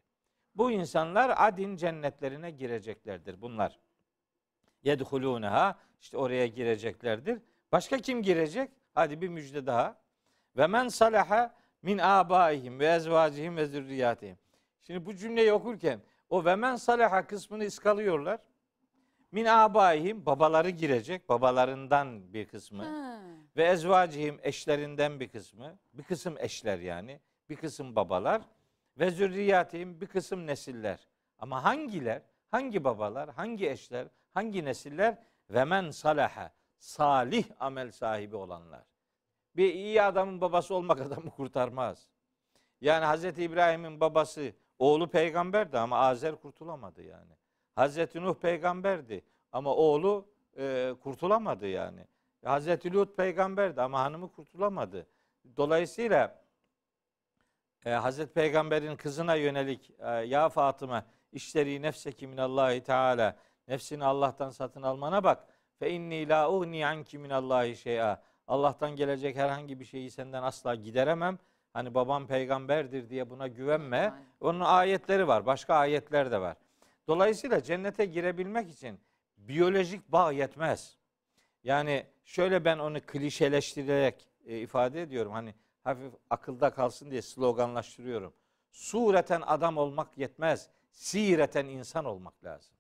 Bu 0.55 0.71
insanlar 0.71 1.35
Adin 1.37 1.77
cennetlerine 1.77 2.51
gireceklerdir 2.51 3.41
bunlar. 3.41 3.81
Yedhuluneha 4.83 5.79
işte 6.01 6.17
oraya 6.17 6.47
gireceklerdir. 6.47 7.43
Başka 7.73 7.99
kim 7.99 8.23
girecek? 8.23 8.71
Hadi 8.95 9.21
bir 9.21 9.29
müjde 9.29 9.67
daha. 9.67 9.99
Ve 10.57 10.67
men 10.67 10.89
salaha 10.89 11.55
min 11.83 11.99
abaihim 11.99 12.81
ve 12.81 12.87
ezvacihim 12.87 13.57
ve 13.57 13.67
zürriyatihim. 13.67 14.39
Şimdi 14.87 15.07
bu 15.07 15.15
cümleyi 15.15 15.53
okurken 15.53 16.01
o 16.31 16.45
ve 16.45 16.57
men 16.57 16.77
salaha 16.77 17.27
kısmını 17.27 17.65
ıskalıyorlar. 17.65 18.41
Min 19.33 19.45
abaihim 19.45 20.27
babaları 20.27 20.71
girecek. 20.71 21.29
Babalarından 21.29 22.33
bir 22.33 22.47
kısmı. 22.47 22.85
Ha. 22.85 23.21
Ve 23.57 23.65
ezvacihim 23.65 24.39
eşlerinden 24.43 25.21
bir 25.21 25.29
kısmı. 25.29 25.79
Bir 25.93 26.03
kısım 26.03 26.35
eşler 26.39 26.79
yani. 26.79 27.21
Bir 27.51 27.57
kısım 27.57 27.97
babalar. 27.97 28.43
Ve 28.99 29.11
zürriyatihim 29.11 30.01
bir 30.01 30.07
kısım 30.07 30.47
nesiller. 30.47 31.09
Ama 31.39 31.65
hangiler? 31.65 32.23
Hangi 32.51 32.85
babalar? 32.85 33.31
Hangi 33.31 33.71
eşler? 33.71 34.07
Hangi 34.35 34.65
nesiller? 34.65 35.19
Ve 35.51 35.65
men 35.65 35.91
salaha. 35.91 36.53
Salih 36.79 37.45
amel 37.61 37.91
sahibi 37.91 38.37
olanlar. 38.37 38.85
Bir 39.57 39.75
iyi 39.75 40.03
adamın 40.03 40.41
babası 40.41 40.75
olmak 40.75 41.01
adamı 41.07 41.31
kurtarmaz. 41.31 42.09
Yani 42.81 43.05
Hazreti 43.05 43.43
İbrahim'in 43.43 44.01
babası 44.01 44.53
oğlu 44.79 45.11
peygamberdi 45.11 45.79
ama 45.79 45.99
Azer 45.99 46.35
kurtulamadı 46.35 47.03
yani. 47.03 47.33
Hazreti 47.75 48.23
Nuh 48.23 48.35
peygamberdi 48.35 49.25
ama 49.53 49.75
oğlu 49.75 50.29
e, 50.59 50.95
kurtulamadı 51.03 51.67
yani. 51.67 52.07
Hazreti 52.45 52.93
Lut 52.93 53.17
peygamberdi 53.17 53.83
ama 53.83 54.01
hanımı 54.01 54.33
kurtulamadı. 54.33 55.07
Dolayısıyla 55.57 56.43
e, 57.85 57.91
Hazreti 57.91 58.33
Peygamber'in 58.33 58.97
kızına 58.97 59.35
yönelik 59.35 59.91
e, 59.99 60.11
ya 60.11 60.49
Fatıma 60.49 61.05
işleri 61.33 61.83
nefseki 61.83 62.27
minallahi 62.27 62.83
teala 62.83 63.37
nefsini 63.69 64.05
Allah'tan 64.05 64.51
satın 64.51 64.83
almana 64.83 65.25
bak. 65.25 65.47
Fe 65.79 65.91
inni 65.91 66.29
la 66.29 66.51
ugni 66.51 66.87
anki 66.87 67.19
minallahi 67.19 67.77
şey'a. 67.77 68.23
Allah'tan 68.47 68.97
gelecek 68.97 69.37
herhangi 69.37 69.81
bir 69.81 69.85
şeyi 69.85 70.11
senden 70.11 70.43
asla 70.43 70.75
gideremem. 70.75 71.39
Hani 71.77 71.95
babam 71.95 72.27
peygamberdir 72.27 73.11
diye 73.11 73.31
buna 73.31 73.49
güvenme. 73.49 74.15
Onun 74.41 74.61
ayetleri 74.61 75.29
var. 75.29 75.47
Başka 75.47 75.75
ayetler 75.75 76.31
de 76.31 76.41
var. 76.41 76.57
Dolayısıyla 77.09 77.63
cennete 77.63 78.05
girebilmek 78.05 78.71
için 78.71 79.01
biyolojik 79.39 80.13
bağ 80.13 80.33
yetmez. 80.33 80.97
Yani 81.65 82.07
şöyle 82.25 82.65
ben 82.65 82.79
onu 82.79 83.01
klişeleştirerek 83.01 84.29
e, 84.47 84.59
ifade 84.59 85.03
ediyorum. 85.03 85.33
Hani 85.33 85.55
hafif 85.85 86.13
akılda 86.31 86.71
kalsın 86.71 87.11
diye 87.11 87.23
sloganlaştırıyorum. 87.23 88.33
Sureten 88.73 89.43
adam 89.47 89.77
olmak 89.77 90.19
yetmez. 90.19 90.69
Sireten 90.91 91.67
insan 91.67 92.05
olmak 92.05 92.45
lazım. 92.45 92.75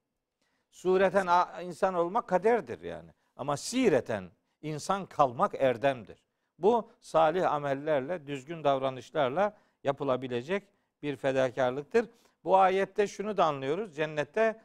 Sureten 0.71 1.29
insan 1.63 1.95
olmak 1.95 2.29
kaderdir 2.29 2.83
yani. 2.83 3.11
Ama 3.37 3.57
sireten 3.57 4.31
insan 4.63 5.07
kalmak 5.07 5.55
erdemdir. 5.55 6.26
Bu 6.59 6.91
salih 7.01 7.53
amellerle, 7.53 8.27
düzgün 8.27 8.65
davranışlarla 8.65 9.57
yapılabilecek 9.85 10.63
bir 11.03 11.17
fedakarlıktır. 11.17 12.09
Bu 12.45 12.57
ayette 12.57 13.07
şunu 13.07 13.37
da 13.37 13.45
anlıyoruz. 13.45 13.97
Cennette 13.97 14.61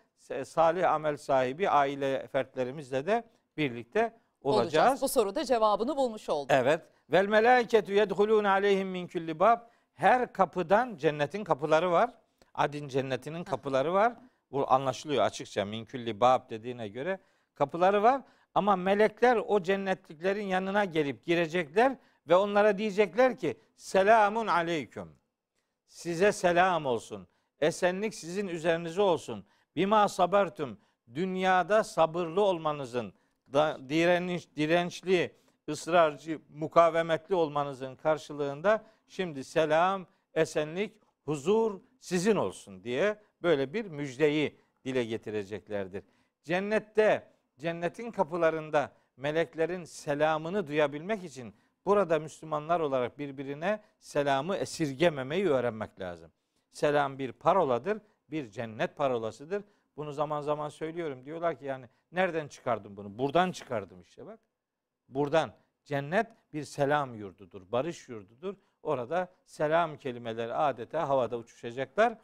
salih 0.46 0.92
amel 0.92 1.18
sahibi 1.18 1.70
aile 1.70 2.28
fertlerimizle 2.28 3.06
de 3.06 3.24
birlikte 3.58 4.14
olacağız. 4.42 5.02
Bu 5.02 5.08
soruda 5.08 5.46
cevabını 5.46 5.98
bulmuş 5.98 6.30
olduk. 6.30 6.52
Evet. 6.52 6.82
Vel 7.12 7.28
melaiketu 7.28 7.92
yedhulun 7.92 8.44
aleyhim 8.44 8.88
min 8.88 9.08
kulli 9.08 9.40
bab. 9.40 9.60
Her 9.94 10.34
kapıdan 10.34 10.96
cennetin 10.98 11.44
kapıları 11.44 11.92
var. 11.92 12.10
Adin 12.54 12.88
cennetinin 12.88 13.44
kapıları 13.44 13.94
var. 13.94 14.14
Bu 14.52 14.72
anlaşılıyor 14.72 15.24
açıkça 15.24 15.66
min 15.66 15.86
kulli 15.86 16.20
bab 16.20 16.50
dediğine 16.50 16.88
göre 16.88 17.20
kapıları 17.56 18.04
var. 18.04 18.22
Ama 18.56 18.76
melekler 18.76 19.38
o 19.48 19.64
cennetliklerin 19.64 20.46
yanına 20.46 20.86
gelip 20.86 21.26
girecekler 21.26 21.98
ve 22.28 22.36
onlara 22.36 22.78
diyecekler 22.78 23.38
ki 23.38 23.58
selamun 23.76 24.48
aleyküm. 24.48 25.16
Size 25.88 26.32
selam 26.32 26.86
olsun. 26.86 27.28
Esenlik 27.60 28.16
sizin 28.16 28.48
üzerinize 28.48 29.02
olsun. 29.02 29.46
Bima 29.76 30.08
sabertum. 30.08 30.80
Dünyada 31.16 31.84
sabırlı 31.84 32.42
olmanızın, 32.42 33.14
da, 33.54 33.80
direniş, 33.90 34.56
dirençli, 34.56 35.36
ısrarcı, 35.70 36.42
mukavemetli 36.50 37.36
olmanızın 37.36 37.96
karşılığında 37.96 38.86
şimdi 39.08 39.44
selam, 39.44 40.08
esenlik, 40.34 40.94
huzur 41.26 41.82
sizin 42.00 42.36
olsun 42.36 42.84
diye 42.84 43.20
böyle 43.42 43.74
bir 43.74 43.86
müjdeyi 43.86 44.58
dile 44.86 45.04
getireceklerdir. 45.04 46.04
Cennette, 46.44 47.31
cennetin 47.62 48.12
kapılarında 48.12 48.92
meleklerin 49.18 49.84
selamını 49.84 50.68
duyabilmek 50.68 51.24
için 51.24 51.56
burada 51.86 52.20
Müslümanlar 52.20 52.80
olarak 52.80 53.20
birbirine 53.20 53.82
selamı 54.00 54.56
esirgememeyi 54.56 55.50
öğrenmek 55.50 56.00
lazım. 56.00 56.32
Selam 56.72 57.20
bir 57.20 57.32
paroladır, 57.32 58.02
bir 58.32 58.50
cennet 58.50 58.96
parolasıdır. 58.98 59.64
Bunu 59.98 60.12
zaman 60.12 60.42
zaman 60.42 60.70
söylüyorum. 60.70 61.26
Diyorlar 61.26 61.60
ki 61.60 61.66
yani 61.66 61.86
nereden 62.12 62.48
çıkardım 62.48 62.98
bunu? 62.98 63.18
Buradan 63.18 63.52
çıkardım 63.52 64.02
işte 64.02 64.26
bak. 64.26 64.40
Buradan 65.10 65.54
cennet 65.86 66.28
bir 66.54 66.64
selam 66.64 67.16
yurdudur, 67.16 67.72
barış 67.72 68.10
yurdudur. 68.10 68.56
Orada 68.84 69.32
selam 69.46 69.98
kelimeleri 69.98 70.54
adeta 70.54 71.10
havada 71.10 71.38
uçuşacaklar. 71.38 72.18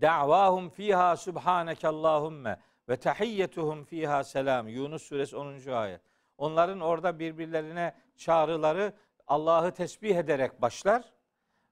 Da'vahum 0.00 0.70
fiha 0.70 1.16
subhaneke 1.16 1.88
Allahumme 1.88 2.58
ve 2.92 2.96
tahiyyetuhum 2.96 3.84
fiha 3.84 4.24
selam. 4.24 4.68
Yunus 4.68 5.02
suresi 5.02 5.36
10. 5.36 5.72
ayet. 5.72 6.00
Onların 6.38 6.80
orada 6.80 7.18
birbirlerine 7.18 7.94
çağrıları 8.16 8.92
Allah'ı 9.26 9.74
tesbih 9.74 10.16
ederek 10.16 10.62
başlar. 10.62 11.12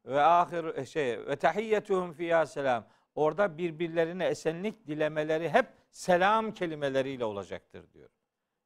Ve 0.05 0.23
ahir 0.23 0.85
şey 0.87 1.27
ve 1.27 1.37
tahiyyetuhum 1.37 2.12
fiha 2.12 2.47
selam. 2.47 2.87
Orada 3.14 3.59
birbirlerine 3.59 4.27
esenlik 4.27 4.87
dilemeleri 4.87 5.49
hep 5.49 5.66
selam 5.91 6.55
kelimeleriyle 6.55 7.25
olacaktır 7.25 7.93
diyor. 7.93 8.09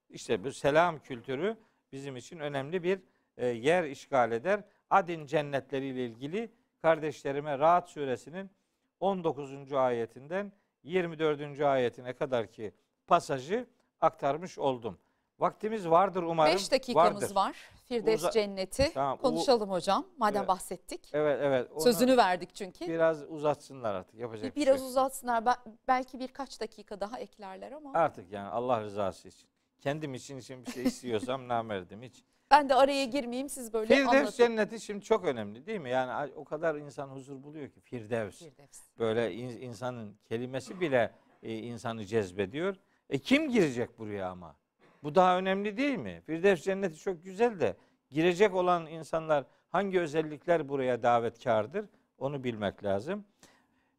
İşte 0.09 0.45
bu 0.45 0.53
selam 0.53 0.99
kültürü 0.99 1.57
bizim 1.93 2.17
için 2.17 2.39
önemli 2.39 2.83
bir 2.83 3.01
e, 3.37 3.47
yer 3.47 3.85
işgal 3.85 4.33
eder. 4.33 4.61
Adin 4.91 5.27
cennetleriyle 5.27 6.07
ilgili 6.07 6.51
kardeşlerime 6.83 7.59
Rahat 7.59 7.91
suresinin 7.91 8.51
19. 9.01 9.73
ayetinden 9.73 10.53
24. 10.85 11.61
ayetine 11.61 12.13
kadar 12.13 12.47
ki 12.47 12.73
pasajı 13.07 13.67
aktarmış 14.01 14.59
oldum. 14.59 14.99
Vaktimiz 15.39 15.89
vardır 15.91 16.23
umarım. 16.23 16.55
5 16.55 16.73
dakikamız 16.73 17.23
vardır. 17.23 17.35
var. 17.35 17.57
Firdevs 17.85 18.21
Uza- 18.21 18.31
cenneti 18.31 18.91
Tamam, 18.95 19.19
konuşalım 19.19 19.71
hocam. 19.71 20.07
Madem 20.17 20.39
Evet. 20.39 20.49
bahsettik. 20.49 21.11
Evet 21.13 21.39
evet. 21.43 21.71
Onu 21.73 21.81
Sözünü 21.81 22.17
verdik 22.17 22.55
çünkü. 22.55 22.89
biraz 22.89 23.23
uzatsınlar 23.31 23.95
artık. 23.95 24.15
Yapacak 24.21 24.57
bir 24.57 24.63
Biraz 24.63 24.77
şey. 24.77 24.83
yok. 24.85 24.91
uzatsınlar. 24.91 25.47
Be- 25.47 25.71
belki 25.89 26.19
birkaç 26.21 26.61
dakika 26.61 27.01
daha 27.01 27.19
eklerler 27.19 27.73
ama. 27.73 27.93
Artık 27.95 28.33
yani 28.33 28.49
Allah 28.49 28.81
rızası 28.83 29.29
için. 29.29 29.49
Kendim 29.81 30.15
için 30.15 30.37
için 30.39 30.67
bir 30.67 30.71
şey 30.73 30.83
istiyorsam 30.85 31.49
namerdim 31.49 32.03
hiç. 32.03 32.25
Ben 32.51 32.69
de 32.69 32.75
araya 32.75 33.05
girmeyeyim 33.05 33.49
siz 33.49 33.73
böyle 33.73 33.95
Firdevs 33.95 34.09
anlatın. 34.09 34.31
cenneti 34.37 34.81
şimdi 34.81 35.05
çok 35.05 35.25
önemli 35.25 35.67
değil 35.67 35.81
mi? 35.81 35.91
Yani 35.91 36.33
o 36.37 36.45
kadar 36.45 36.75
insan 36.75 37.09
huzur 37.09 37.43
buluyor 37.43 37.69
ki 37.69 37.81
Firdevs. 37.81 38.39
Firdevs. 38.39 38.81
Böyle 38.99 39.33
in- 39.35 39.61
insanın 39.61 40.17
kelimesi 40.29 40.81
bile 40.81 41.13
e, 41.43 41.59
insanı 41.59 42.05
cezbediyor. 42.05 42.77
E 43.11 43.19
kim 43.19 43.51
girecek 43.51 43.99
buraya 43.99 44.29
ama? 44.31 44.57
Bu 45.03 45.15
daha 45.15 45.39
önemli 45.39 45.77
değil 45.77 45.99
mi? 45.99 46.23
Firdevs 46.27 46.63
cenneti 46.63 46.97
çok 46.99 47.25
güzel 47.25 47.61
de 47.61 47.77
girecek 48.11 48.55
olan 48.55 48.87
insanlar 48.87 49.45
hangi 49.69 50.01
özellikler 50.01 50.69
buraya 50.69 51.03
davetkardır? 51.03 51.87
Onu 52.19 52.45
bilmek 52.45 52.85
lazım. 52.85 53.25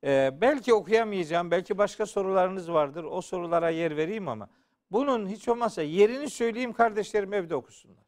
E, 0.04 0.32
belki 0.42 0.74
okuyamayacağım, 0.74 1.52
belki 1.52 1.78
başka 1.78 2.06
sorularınız 2.06 2.72
vardır. 2.72 3.04
O 3.04 3.22
sorulara 3.22 3.70
yer 3.70 3.98
vereyim 3.98 4.28
ama 4.28 4.50
bunun 4.92 5.28
hiç 5.28 5.48
olmazsa 5.48 5.82
yerini 5.82 6.30
söyleyeyim 6.30 6.74
kardeşlerim 6.74 7.34
evde 7.34 7.56
okusunlar. 7.56 8.05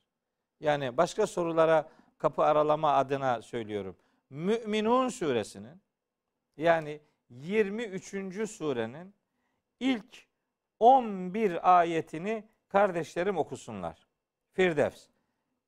Yani 0.59 0.97
başka 0.97 1.27
sorulara 1.27 1.89
kapı 2.17 2.43
aralama 2.43 2.93
adına 2.93 3.41
söylüyorum. 3.41 3.95
Müminun 4.29 5.09
suresinin 5.09 5.81
yani 6.57 6.99
23. 7.29 8.49
surenin 8.49 9.13
ilk 9.79 10.27
11 10.79 11.79
ayetini 11.79 12.43
kardeşlerim 12.69 13.37
okusunlar. 13.37 14.07
Firdevs. 14.53 15.07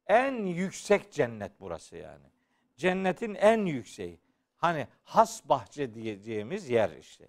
En 0.07 0.45
yüksek 0.45 1.11
cennet 1.11 1.51
burası 1.59 1.97
yani. 1.97 2.25
Cennetin 2.77 3.35
en 3.35 3.65
yükseği. 3.65 4.19
Hani 4.57 4.87
has 5.03 5.49
bahçe 5.49 5.93
diyeceğimiz 5.93 6.69
yer 6.69 6.89
işte. 6.89 7.27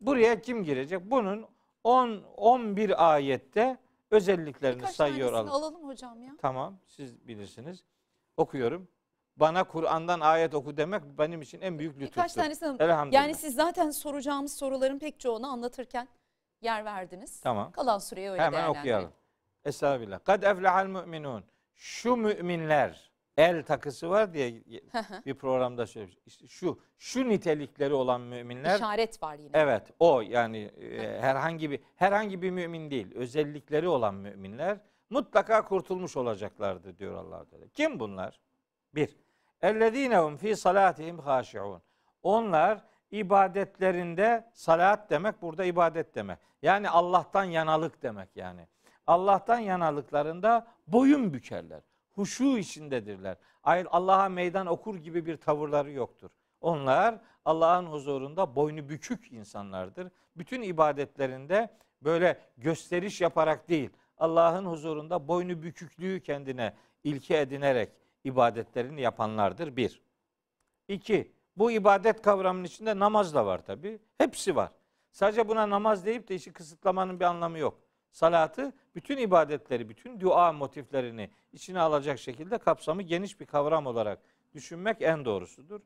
Buraya 0.00 0.40
kim 0.40 0.64
girecek? 0.64 1.00
Bunun 1.04 1.46
10 1.84 2.22
11 2.36 3.14
ayette 3.14 3.78
özelliklerini 4.10 4.78
Birkaç 4.78 4.96
sayıyor 4.96 5.32
alalım 5.32 5.88
hocam 5.88 6.22
ya. 6.22 6.32
Tamam 6.42 6.78
siz 6.86 7.28
bilirsiniz. 7.28 7.84
Okuyorum. 8.36 8.88
Bana 9.36 9.64
Kur'an'dan 9.64 10.20
ayet 10.20 10.54
oku 10.54 10.76
demek 10.76 11.02
benim 11.18 11.42
için 11.42 11.60
en 11.60 11.78
büyük 11.78 11.96
lütuftur. 11.96 12.16
Birkaç 12.16 12.32
tanesini 12.32 12.68
alalım. 12.68 12.82
Elhamdülillah. 12.82 13.22
Yani 13.22 13.34
siz 13.34 13.54
zaten 13.54 13.90
soracağımız 13.90 14.56
soruların 14.56 14.98
pek 14.98 15.20
çoğunu 15.20 15.46
anlatırken 15.46 16.08
yer 16.60 16.84
verdiniz. 16.84 17.40
Tamam. 17.40 17.72
Kalan 17.72 17.98
süreyi 17.98 18.30
öyle 18.30 18.42
Hemen 18.42 18.68
okuyalım. 18.68 19.12
Estağfirullah. 19.64 20.24
Kad 20.24 20.42
eflehal 20.42 20.86
müminun. 20.86 21.44
Şu 21.74 22.16
müminler 22.16 23.12
el 23.36 23.62
takısı 23.62 24.10
var 24.10 24.34
diye 24.34 24.62
bir 25.26 25.34
programda 25.34 25.86
söylemiş. 25.86 26.18
İşte 26.26 26.48
şu 26.48 26.78
şu 26.98 27.28
nitelikleri 27.28 27.94
olan 27.94 28.20
müminler 28.20 28.76
İşaret 28.76 29.22
var 29.22 29.38
yine. 29.38 29.50
evet 29.54 29.82
o 29.98 30.20
yani 30.20 30.58
e, 30.58 31.20
herhangi 31.20 31.70
bir 31.70 31.80
herhangi 31.96 32.42
bir 32.42 32.50
mümin 32.50 32.90
değil. 32.90 33.14
Özellikleri 33.14 33.88
olan 33.88 34.14
müminler 34.14 34.78
mutlaka 35.10 35.64
kurtulmuş 35.64 36.16
olacaklardır 36.16 36.98
diyor 36.98 37.14
Allah 37.14 37.44
Teala. 37.44 37.68
Kim 37.68 38.00
bunlar? 38.00 38.40
Bir. 38.94 39.16
Ellezinehum 39.62 40.36
fi 40.36 40.56
salatihim 40.56 41.18
haşiun. 41.18 41.82
Onlar 42.22 42.84
ibadetlerinde 43.10 44.50
salat 44.52 45.10
demek 45.10 45.42
burada 45.42 45.64
ibadet 45.64 46.14
demek. 46.14 46.38
Yani 46.62 46.90
Allah'tan 46.90 47.44
yanalık 47.44 48.02
demek 48.02 48.36
yani. 48.36 48.68
Allah'tan 49.06 49.58
yanalıklarında 49.58 50.66
boyun 50.86 51.32
bükerler. 51.34 51.82
Huşu 52.14 52.58
içindedirler. 52.58 53.36
Allah'a 53.64 54.28
meydan 54.28 54.66
okur 54.66 54.96
gibi 54.96 55.26
bir 55.26 55.36
tavırları 55.36 55.90
yoktur. 55.90 56.30
Onlar 56.60 57.20
Allah'ın 57.44 57.86
huzurunda 57.86 58.56
boynu 58.56 58.88
bükük 58.88 59.32
insanlardır. 59.32 60.08
Bütün 60.36 60.62
ibadetlerinde 60.62 61.70
böyle 62.02 62.40
gösteriş 62.56 63.20
yaparak 63.20 63.68
değil, 63.68 63.90
Allah'ın 64.18 64.66
huzurunda 64.66 65.28
boynu 65.28 65.62
büküklüğü 65.62 66.20
kendine 66.20 66.74
ilke 67.04 67.38
edinerek 67.38 67.92
ibadetlerini 68.24 69.00
yapanlardır 69.00 69.76
bir. 69.76 70.02
İki, 70.88 71.32
bu 71.56 71.70
ibadet 71.70 72.22
kavramının 72.22 72.64
içinde 72.64 72.98
namaz 72.98 73.34
da 73.34 73.46
var 73.46 73.64
tabi. 73.64 73.98
Hepsi 74.18 74.56
var. 74.56 74.70
Sadece 75.12 75.48
buna 75.48 75.70
namaz 75.70 76.06
deyip 76.06 76.28
de 76.28 76.34
işi 76.34 76.52
kısıtlamanın 76.52 77.20
bir 77.20 77.24
anlamı 77.24 77.58
yok. 77.58 77.80
Salatı 78.14 78.72
bütün 78.94 79.18
ibadetleri, 79.18 79.88
bütün 79.88 80.20
dua 80.20 80.52
motiflerini 80.52 81.30
içine 81.52 81.80
alacak 81.80 82.18
şekilde 82.18 82.58
kapsamı 82.58 83.02
geniş 83.02 83.40
bir 83.40 83.46
kavram 83.46 83.86
olarak 83.86 84.18
düşünmek 84.54 85.02
en 85.02 85.24
doğrusudur. 85.24 85.80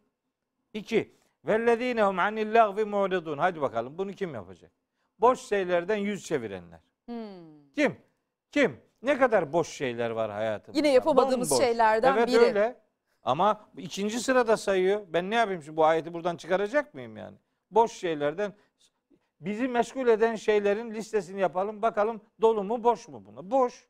İki, 0.72 1.14
vellezînehum 1.44 2.18
anil 2.18 2.54
lagvi 2.54 2.84
mu'ridun. 2.84 3.38
Hadi 3.38 3.60
bakalım 3.60 3.98
bunu 3.98 4.12
kim 4.12 4.34
yapacak? 4.34 4.70
Boş 5.18 5.40
şeylerden 5.40 5.96
yüz 5.96 6.24
çevirenler. 6.26 6.80
Hmm. 7.06 7.72
Kim? 7.74 7.96
Kim? 8.52 8.80
Ne 9.02 9.18
kadar 9.18 9.52
boş 9.52 9.68
şeyler 9.68 10.10
var 10.10 10.30
hayatımızda? 10.30 10.78
Yine 10.78 10.94
yapamadığımız 10.94 11.50
Bomboş. 11.50 11.64
şeylerden 11.64 12.16
evet, 12.16 12.28
biri. 12.28 12.38
öyle. 12.38 12.76
Ama 13.22 13.68
ikinci 13.76 14.20
sırada 14.20 14.56
sayıyor. 14.56 15.00
Ben 15.08 15.30
ne 15.30 15.34
yapayım 15.34 15.62
şimdi 15.62 15.76
bu 15.76 15.84
ayeti 15.84 16.14
buradan 16.14 16.36
çıkaracak 16.36 16.94
mıyım 16.94 17.16
yani? 17.16 17.36
Boş 17.70 17.92
şeylerden 17.92 18.54
bizi 19.40 19.68
meşgul 19.68 20.08
eden 20.08 20.34
şeylerin 20.34 20.94
listesini 20.94 21.40
yapalım. 21.40 21.82
Bakalım 21.82 22.20
dolu 22.40 22.64
mu 22.64 22.84
boş 22.84 23.08
mu 23.08 23.24
buna? 23.24 23.50
Boş. 23.50 23.88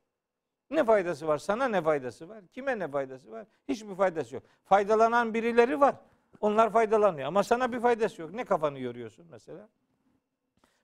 Ne 0.70 0.84
faydası 0.84 1.26
var? 1.26 1.38
Sana 1.38 1.68
ne 1.68 1.82
faydası 1.82 2.28
var? 2.28 2.46
Kime 2.52 2.78
ne 2.78 2.88
faydası 2.88 3.30
var? 3.30 3.46
Hiçbir 3.68 3.94
faydası 3.94 4.34
yok. 4.34 4.44
Faydalanan 4.64 5.34
birileri 5.34 5.80
var. 5.80 5.94
Onlar 6.40 6.72
faydalanıyor 6.72 7.28
ama 7.28 7.42
sana 7.42 7.72
bir 7.72 7.80
faydası 7.80 8.22
yok. 8.22 8.34
Ne 8.34 8.44
kafanı 8.44 8.80
yoruyorsun 8.80 9.26
mesela? 9.30 9.68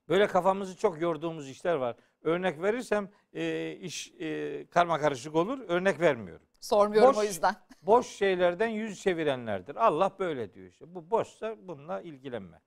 Böyle 0.09 0.27
kafamızı 0.27 0.77
çok 0.77 1.01
yorduğumuz 1.01 1.49
işler 1.49 1.75
var. 1.75 1.95
Örnek 2.23 2.61
verirsem 2.61 3.09
e, 3.33 3.71
iş 3.71 4.13
e, 4.19 4.65
karma 4.67 4.99
karışık 4.99 5.35
olur. 5.35 5.59
Örnek 5.67 5.99
vermiyorum. 5.99 6.45
Sormuyorum 6.59 7.09
Boş- 7.09 7.17
o 7.17 7.23
yüzden. 7.23 7.55
Boş 7.81 8.07
şeylerden 8.07 8.67
yüz 8.67 9.01
çevirenlerdir. 9.01 9.75
Allah 9.75 10.11
böyle 10.19 10.53
diyor 10.53 10.67
işte. 10.67 10.95
Bu 10.95 11.11
boşsa 11.11 11.55
bununla 11.67 12.01
ilgilenme. 12.01 12.61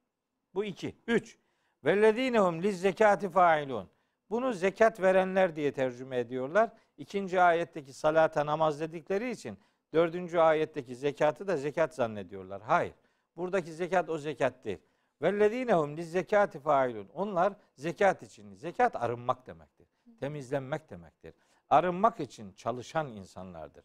Bu 0.55 0.65
iki. 0.65 0.97
Üç. 1.07 1.39
Vellezinehum 1.85 2.63
liz 2.63 2.81
zekati 2.81 3.29
failun. 3.29 3.89
Bunu 4.31 4.53
zekat 4.53 5.01
verenler 5.01 5.57
diye 5.57 5.73
tercüme 5.73 6.19
ediyorlar. 6.19 6.71
İkinci 6.97 7.41
ayetteki 7.41 7.93
salata 7.93 8.47
namaz 8.47 8.81
dedikleri 8.81 9.31
için 9.31 9.59
dördüncü 9.93 10.39
ayetteki 10.39 10.97
zekatı 10.97 11.49
da 11.49 11.57
zekat 11.57 11.95
zannediyorlar. 11.95 12.63
Hayır. 12.63 12.95
Buradaki 13.37 13.73
zekat 13.73 14.11
o 14.11 14.19
zekat 14.19 14.65
değil. 14.65 14.79
Vellezinehum 15.23 15.97
liz 15.97 16.13
zekati 16.13 16.59
failun. 16.59 17.09
Onlar 17.15 17.53
zekat 17.75 18.23
için. 18.23 18.55
Zekat 18.55 18.97
arınmak 18.97 19.47
demektir. 19.47 19.89
Temizlenmek 20.21 20.91
demektir. 20.91 21.35
Arınmak 21.71 22.21
için 22.21 22.53
çalışan 22.53 23.09
insanlardır. 23.09 23.85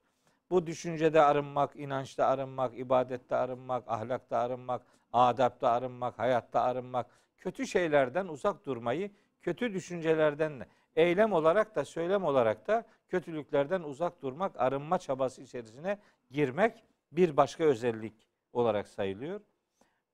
Bu 0.49 0.67
düşüncede 0.67 1.21
arınmak, 1.21 1.75
inançta 1.75 2.25
arınmak, 2.25 2.79
ibadette 2.79 3.35
arınmak, 3.35 3.83
ahlakta 3.87 4.37
arınmak, 4.37 4.81
adapta 5.13 5.69
arınmak, 5.69 6.19
hayatta 6.19 6.61
arınmak, 6.61 7.05
kötü 7.43 7.67
şeylerden 7.67 8.27
uzak 8.27 8.65
durmayı, 8.65 9.11
kötü 9.41 9.73
düşüncelerden 9.73 10.59
de, 10.59 10.67
eylem 10.95 11.33
olarak 11.33 11.75
da 11.75 11.85
söylem 11.85 12.23
olarak 12.23 12.67
da 12.67 12.85
kötülüklerden 13.09 13.81
uzak 13.81 14.21
durmak, 14.21 14.51
arınma 14.61 14.99
çabası 14.99 15.41
içerisine 15.41 15.97
girmek 16.31 16.83
bir 17.11 17.37
başka 17.37 17.63
özellik 17.63 18.13
olarak 18.53 18.87
sayılıyor. 18.87 19.41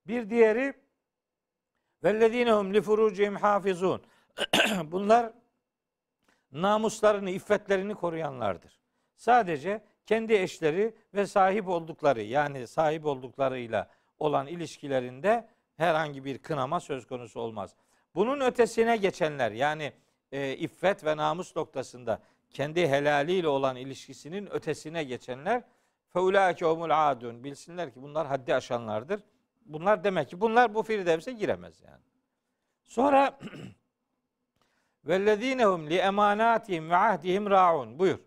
Bir 0.08 0.30
diğeri 0.30 0.74
vellezinehum 2.04 2.74
li 2.74 2.82
furucihim 2.82 3.36
hafizun. 3.36 4.02
Bunlar 4.84 5.34
namuslarını, 6.52 7.30
iffetlerini 7.30 7.96
koruyanlardır. 7.96 8.80
Sadece 9.16 9.82
kendi 10.06 10.34
eşleri 10.34 10.96
ve 11.14 11.28
sahip 11.28 11.68
oldukları 11.68 12.22
yani 12.22 12.68
sahip 12.68 13.06
olduklarıyla 13.06 13.90
olan 14.20 14.48
ilişkilerinde 14.48 15.48
herhangi 15.80 16.26
bir 16.26 16.38
kınama 16.38 16.80
söz 16.80 17.08
konusu 17.08 17.40
olmaz. 17.40 17.76
Bunun 18.16 18.40
ötesine 18.40 18.98
geçenler 18.98 19.52
yani 19.52 19.94
e, 20.32 20.56
iffet 20.56 21.06
ve 21.06 21.18
namus 21.18 21.56
noktasında 21.56 22.22
kendi 22.50 22.88
helaliyle 22.88 23.48
olan 23.48 23.76
ilişkisinin 23.76 24.54
ötesine 24.54 25.04
geçenler 25.04 25.64
feulâke 26.10 26.66
humul 26.66 27.10
adun 27.10 27.44
bilsinler 27.44 27.94
ki 27.94 28.02
bunlar 28.02 28.28
haddi 28.28 28.56
aşanlardır. 28.56 29.22
Bunlar 29.66 30.04
demek 30.04 30.30
ki 30.30 30.42
bunlar 30.42 30.74
bu 30.74 30.84
firdevse 30.84 31.32
giremez 31.32 31.82
yani. 31.82 32.04
Sonra 32.86 33.40
vellezinehum 35.06 35.90
li 35.90 35.98
emanatihim 35.98 36.90
ve 36.90 36.96
ahdihim 36.96 37.50
raun 37.50 38.00
buyur. 38.00 38.20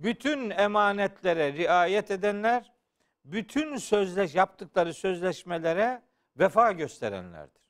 Bütün 0.00 0.50
emanetlere 0.50 1.52
riayet 1.52 2.10
edenler, 2.10 2.72
bütün 3.24 3.76
sözleş 3.76 4.34
yaptıkları 4.34 4.94
sözleşmelere 4.94 6.02
vefa 6.38 6.72
gösterenlerdir. 6.72 7.62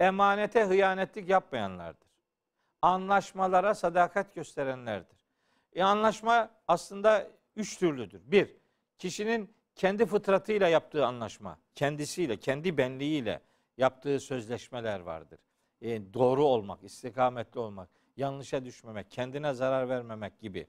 Emanete 0.00 0.64
hıyanetlik 0.64 1.28
yapmayanlardır. 1.28 2.08
Anlaşmalara 2.82 3.74
sadakat 3.74 4.34
gösterenlerdir. 4.34 5.18
E 5.72 5.82
anlaşma 5.82 6.50
aslında 6.68 7.28
üç 7.56 7.78
türlüdür. 7.78 8.22
Bir, 8.24 8.56
kişinin 8.98 9.54
kendi 9.74 10.06
fıtratıyla 10.06 10.68
yaptığı 10.68 11.06
anlaşma, 11.06 11.58
kendisiyle, 11.74 12.36
kendi 12.36 12.78
benliğiyle 12.78 13.40
yaptığı 13.78 14.20
sözleşmeler 14.20 15.00
vardır. 15.00 15.38
E, 15.82 16.14
doğru 16.14 16.44
olmak, 16.44 16.84
istikametli 16.84 17.60
olmak, 17.60 17.88
yanlışa 18.16 18.64
düşmemek, 18.64 19.10
kendine 19.10 19.54
zarar 19.54 19.88
vermemek 19.88 20.40
gibi. 20.40 20.66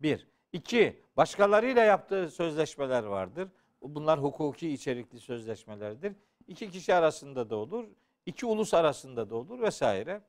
Bir. 0.00 0.28
İki, 0.52 1.02
başkalarıyla 1.16 1.84
yaptığı 1.84 2.30
sözleşmeler 2.30 3.04
vardır. 3.04 3.48
Bunlar 3.82 4.22
hukuki 4.22 4.70
içerikli 4.70 5.20
sözleşmelerdir. 5.20 6.12
İki 6.48 6.70
kişi 6.70 6.94
arasında 6.94 7.50
da 7.50 7.56
olur, 7.56 7.84
iki 8.26 8.46
ulus 8.46 8.74
arasında 8.74 9.30
da 9.30 9.36
olur 9.36 9.60
vesaire. 9.60 10.20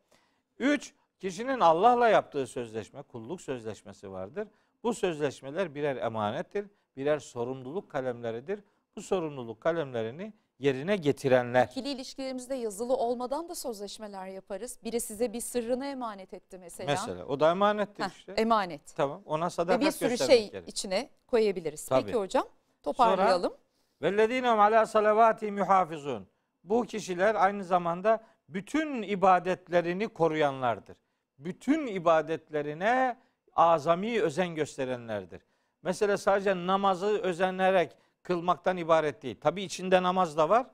Üç, 0.59 0.93
kişinin 1.19 1.59
Allah'la 1.59 2.09
yaptığı 2.09 2.47
sözleşme, 2.47 3.01
kulluk 3.01 3.41
sözleşmesi 3.41 4.11
vardır. 4.11 4.47
Bu 4.83 4.93
sözleşmeler 4.93 5.75
birer 5.75 5.95
emanettir, 5.95 6.65
birer 6.97 7.19
sorumluluk 7.19 7.91
kalemleridir. 7.91 8.59
Bu 8.95 9.01
sorumluluk 9.01 9.61
kalemlerini 9.61 10.33
yerine 10.59 10.95
getirenler. 10.95 11.67
İkili 11.67 11.89
ilişkilerimizde 11.89 12.55
yazılı 12.55 12.95
olmadan 12.95 13.49
da 13.49 13.55
sözleşmeler 13.55 14.27
yaparız. 14.27 14.79
Biri 14.83 15.01
size 15.01 15.33
bir 15.33 15.41
sırrını 15.41 15.85
emanet 15.85 16.33
etti 16.33 16.57
mesela. 16.57 16.91
Mesela 16.91 17.25
o 17.25 17.39
da 17.39 17.51
emanettir 17.51 18.03
Heh, 18.03 18.09
işte. 18.09 18.31
Emanet. 18.31 18.95
tamam 18.95 19.21
ona 19.25 19.45
Ve 19.45 19.49
sadakat 19.49 19.81
bir 19.81 19.91
sürü 19.91 20.17
şey 20.17 20.51
gerek. 20.51 20.69
içine 20.69 21.09
koyabiliriz. 21.27 21.85
Tabii. 21.85 22.05
Peki 22.05 22.17
hocam 22.17 22.45
toparlayalım. 22.83 23.53
Vellezinehum 24.01 24.59
ala 24.59 24.85
salavatihim 24.85 25.57
yuhafizun. 25.57 26.27
Bu 26.63 26.83
kişiler 26.85 27.35
aynı 27.35 27.63
zamanda 27.63 28.23
bütün 28.49 29.01
ibadetlerini 29.01 30.07
koruyanlardır. 30.07 30.97
Bütün 31.39 31.87
ibadetlerine 31.87 33.17
azami 33.53 34.21
özen 34.21 34.55
gösterenlerdir. 34.55 35.41
Mesela 35.83 36.17
sadece 36.17 36.55
namazı 36.55 37.07
özenerek 37.07 37.97
kılmaktan 38.23 38.77
ibaret 38.77 39.23
değil. 39.23 39.39
Tabi 39.41 39.63
içinde 39.63 40.03
namaz 40.03 40.37
da 40.37 40.49
var 40.49 40.67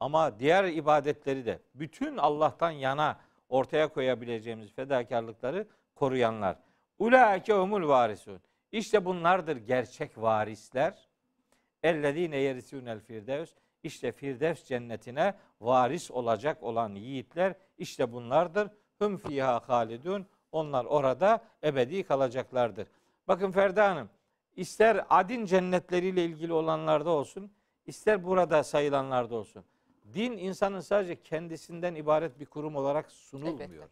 ama 0.00 0.38
diğer 0.38 0.64
ibadetleri 0.64 1.46
de 1.46 1.62
bütün 1.74 2.16
Allah'tan 2.16 2.70
yana 2.70 3.20
ortaya 3.48 3.88
koyabileceğimiz 3.88 4.72
fedakarlıkları 4.72 5.66
koruyanlar. 5.94 6.58
Ulaike 6.98 7.52
humul 7.52 7.88
varisun. 7.88 8.40
İşte 8.72 9.04
bunlardır 9.04 9.56
gerçek 9.56 10.18
varisler. 10.18 11.05
Ellezine 11.86 12.36
yerisûnel 12.36 13.00
firdevs. 13.00 13.50
İşte 13.82 14.12
Firdevs 14.12 14.64
cennetine 14.64 15.34
varis 15.60 16.10
olacak 16.10 16.62
olan 16.62 16.94
yiğitler 16.94 17.54
işte 17.78 18.12
bunlardır. 18.12 18.68
Hüm 19.00 19.16
fiha 19.16 19.68
halidun. 19.68 20.26
Onlar 20.52 20.84
orada 20.84 21.44
ebedi 21.64 22.02
kalacaklardır. 22.02 22.88
Bakın 23.28 23.50
Ferda 23.50 23.90
Hanım, 23.90 24.08
ister 24.56 25.04
adin 25.10 25.46
cennetleriyle 25.46 26.24
ilgili 26.24 26.52
olanlarda 26.52 27.10
olsun, 27.10 27.50
ister 27.86 28.24
burada 28.24 28.64
sayılanlarda 28.64 29.36
olsun. 29.36 29.64
Din 30.14 30.32
insanın 30.32 30.80
sadece 30.80 31.22
kendisinden 31.22 31.94
ibaret 31.94 32.40
bir 32.40 32.46
kurum 32.46 32.76
olarak 32.76 33.10
sunulmuyor. 33.10 33.60
Elbette. 33.60 33.88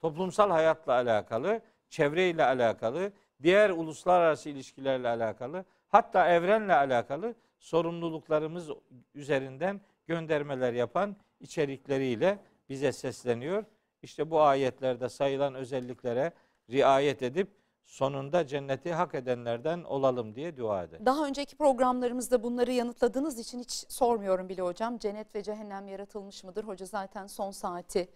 Toplumsal 0.00 0.50
hayatla 0.50 0.92
alakalı, 0.92 1.60
çevreyle 1.88 2.44
alakalı, 2.44 3.12
diğer 3.42 3.70
uluslararası 3.70 4.48
ilişkilerle 4.48 5.08
alakalı, 5.08 5.64
hatta 5.88 6.28
evrenle 6.28 6.74
alakalı 6.74 7.34
sorumluluklarımız 7.58 8.68
üzerinden 9.14 9.80
göndermeler 10.06 10.72
yapan 10.72 11.16
içerikleriyle 11.40 12.38
bize 12.68 12.92
sesleniyor. 12.92 13.64
İşte 14.02 14.30
bu 14.30 14.40
ayetlerde 14.42 15.08
sayılan 15.08 15.54
özelliklere 15.54 16.32
riayet 16.70 17.22
edip 17.22 17.48
sonunda 17.84 18.46
cenneti 18.46 18.92
hak 18.92 19.14
edenlerden 19.14 19.82
olalım 19.84 20.34
diye 20.34 20.56
dua 20.56 20.82
eder. 20.82 21.06
Daha 21.06 21.26
önceki 21.26 21.56
programlarımızda 21.56 22.42
bunları 22.42 22.72
yanıtladığınız 22.72 23.38
için 23.38 23.58
hiç 23.58 23.70
sormuyorum 23.88 24.48
bile 24.48 24.62
hocam. 24.62 24.98
Cennet 24.98 25.34
ve 25.34 25.42
cehennem 25.42 25.88
yaratılmış 25.88 26.44
mıdır? 26.44 26.64
Hoca 26.64 26.86
zaten 26.86 27.26
son 27.26 27.50
saati 27.50 28.08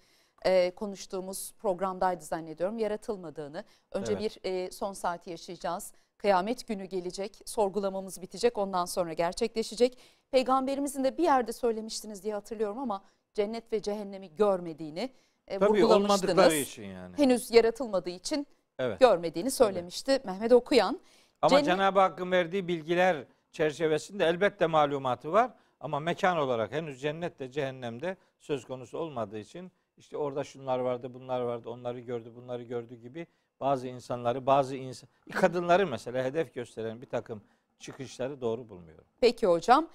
e, 0.44 0.70
konuştuğumuz 0.74 1.54
programdaydı 1.58 2.24
zannediyorum. 2.24 2.78
Yaratılmadığını. 2.78 3.64
Önce 3.92 4.12
Evet. 4.12 4.38
bir 4.44 4.50
e, 4.50 4.70
son 4.70 4.92
saati 4.92 5.30
yaşayacağız. 5.30 5.92
Kıyamet 6.18 6.66
günü 6.68 6.84
gelecek. 6.84 7.42
Sorgulamamız 7.44 8.22
bitecek. 8.22 8.58
Ondan 8.58 8.84
sonra 8.84 9.12
gerçekleşecek. 9.12 9.98
Peygamberimizin 10.30 11.04
de 11.04 11.18
bir 11.18 11.22
yerde 11.22 11.52
söylemiştiniz 11.52 12.24
diye 12.24 12.34
hatırlıyorum 12.34 12.78
ama 12.78 13.04
cennet 13.34 13.72
ve 13.72 13.82
cehennemi 13.82 14.36
görmediğini 14.36 15.10
e, 15.48 15.58
Tabii 15.58 15.84
olmadıkları 15.84 16.54
için 16.54 16.82
yani. 16.84 17.16
Henüz 17.16 17.50
yaratılmadığı 17.50 18.10
için 18.10 18.46
Evet. 18.78 19.00
görmediğini 19.00 19.50
söylemişti 19.50 20.20
Mehmet 20.24 20.52
Okuyan. 20.52 21.00
Ama 21.42 21.56
Cennet- 21.60 21.64
Cenab-ı 21.64 22.00
Hakk'ın 22.00 22.30
verdiği 22.32 22.68
bilgiler 22.68 23.24
çerçevesinde 23.52 24.24
elbette 24.26 24.66
malumatı 24.66 25.32
var. 25.32 25.50
Ama 25.80 26.00
mekan 26.00 26.36
olarak 26.36 26.72
henüz 26.72 27.00
cennette 27.00 27.50
cehennemde 27.50 28.16
söz 28.40 28.64
konusu 28.64 28.98
olmadığı 28.98 29.38
için 29.38 29.72
işte 29.96 30.16
orada 30.16 30.44
şunlar 30.44 30.78
vardı, 30.78 31.14
bunlar 31.14 31.40
vardı, 31.40 31.70
onları 31.70 32.00
gördü, 32.00 32.32
bunları 32.36 32.62
gördü 32.62 32.94
gibi 32.94 33.26
bazı 33.60 33.88
insanları, 33.88 34.46
bazı 34.46 34.76
insan, 34.76 35.08
kadınları 35.32 35.86
mesela 35.86 36.24
hedef 36.24 36.54
gösteren 36.54 37.00
bir 37.02 37.06
takım 37.06 37.42
çıkışları 37.78 38.40
doğru 38.40 38.68
bulmuyorum. 38.68 39.04
Peki 39.20 39.46
hocam. 39.46 39.88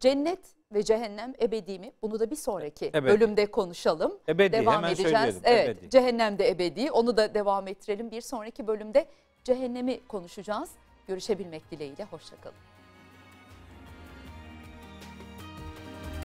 Cennet 0.00 0.38
ve 0.72 0.82
cehennem 0.82 1.34
ebedi 1.42 1.78
mi? 1.78 1.92
Bunu 2.02 2.20
da 2.20 2.30
bir 2.30 2.36
sonraki 2.36 2.86
Ebedi. 2.86 3.04
bölümde 3.06 3.46
konuşalım. 3.50 4.18
Ebedi, 4.28 4.52
devam 4.52 4.74
hemen 4.74 4.88
edeceğiz. 4.88 5.12
söyleyelim, 5.12 5.40
Evet, 5.44 5.68
ebedi. 5.78 5.90
cehennem 5.90 6.38
de 6.38 6.48
ebedi. 6.48 6.90
Onu 6.90 7.16
da 7.16 7.34
devam 7.34 7.68
ettirelim. 7.68 8.10
Bir 8.10 8.20
sonraki 8.20 8.66
bölümde 8.66 9.06
cehennemi 9.44 10.00
konuşacağız. 10.06 10.70
Görüşebilmek 11.06 11.70
dileğiyle. 11.70 12.04
Hoşçakalın. 12.04 12.56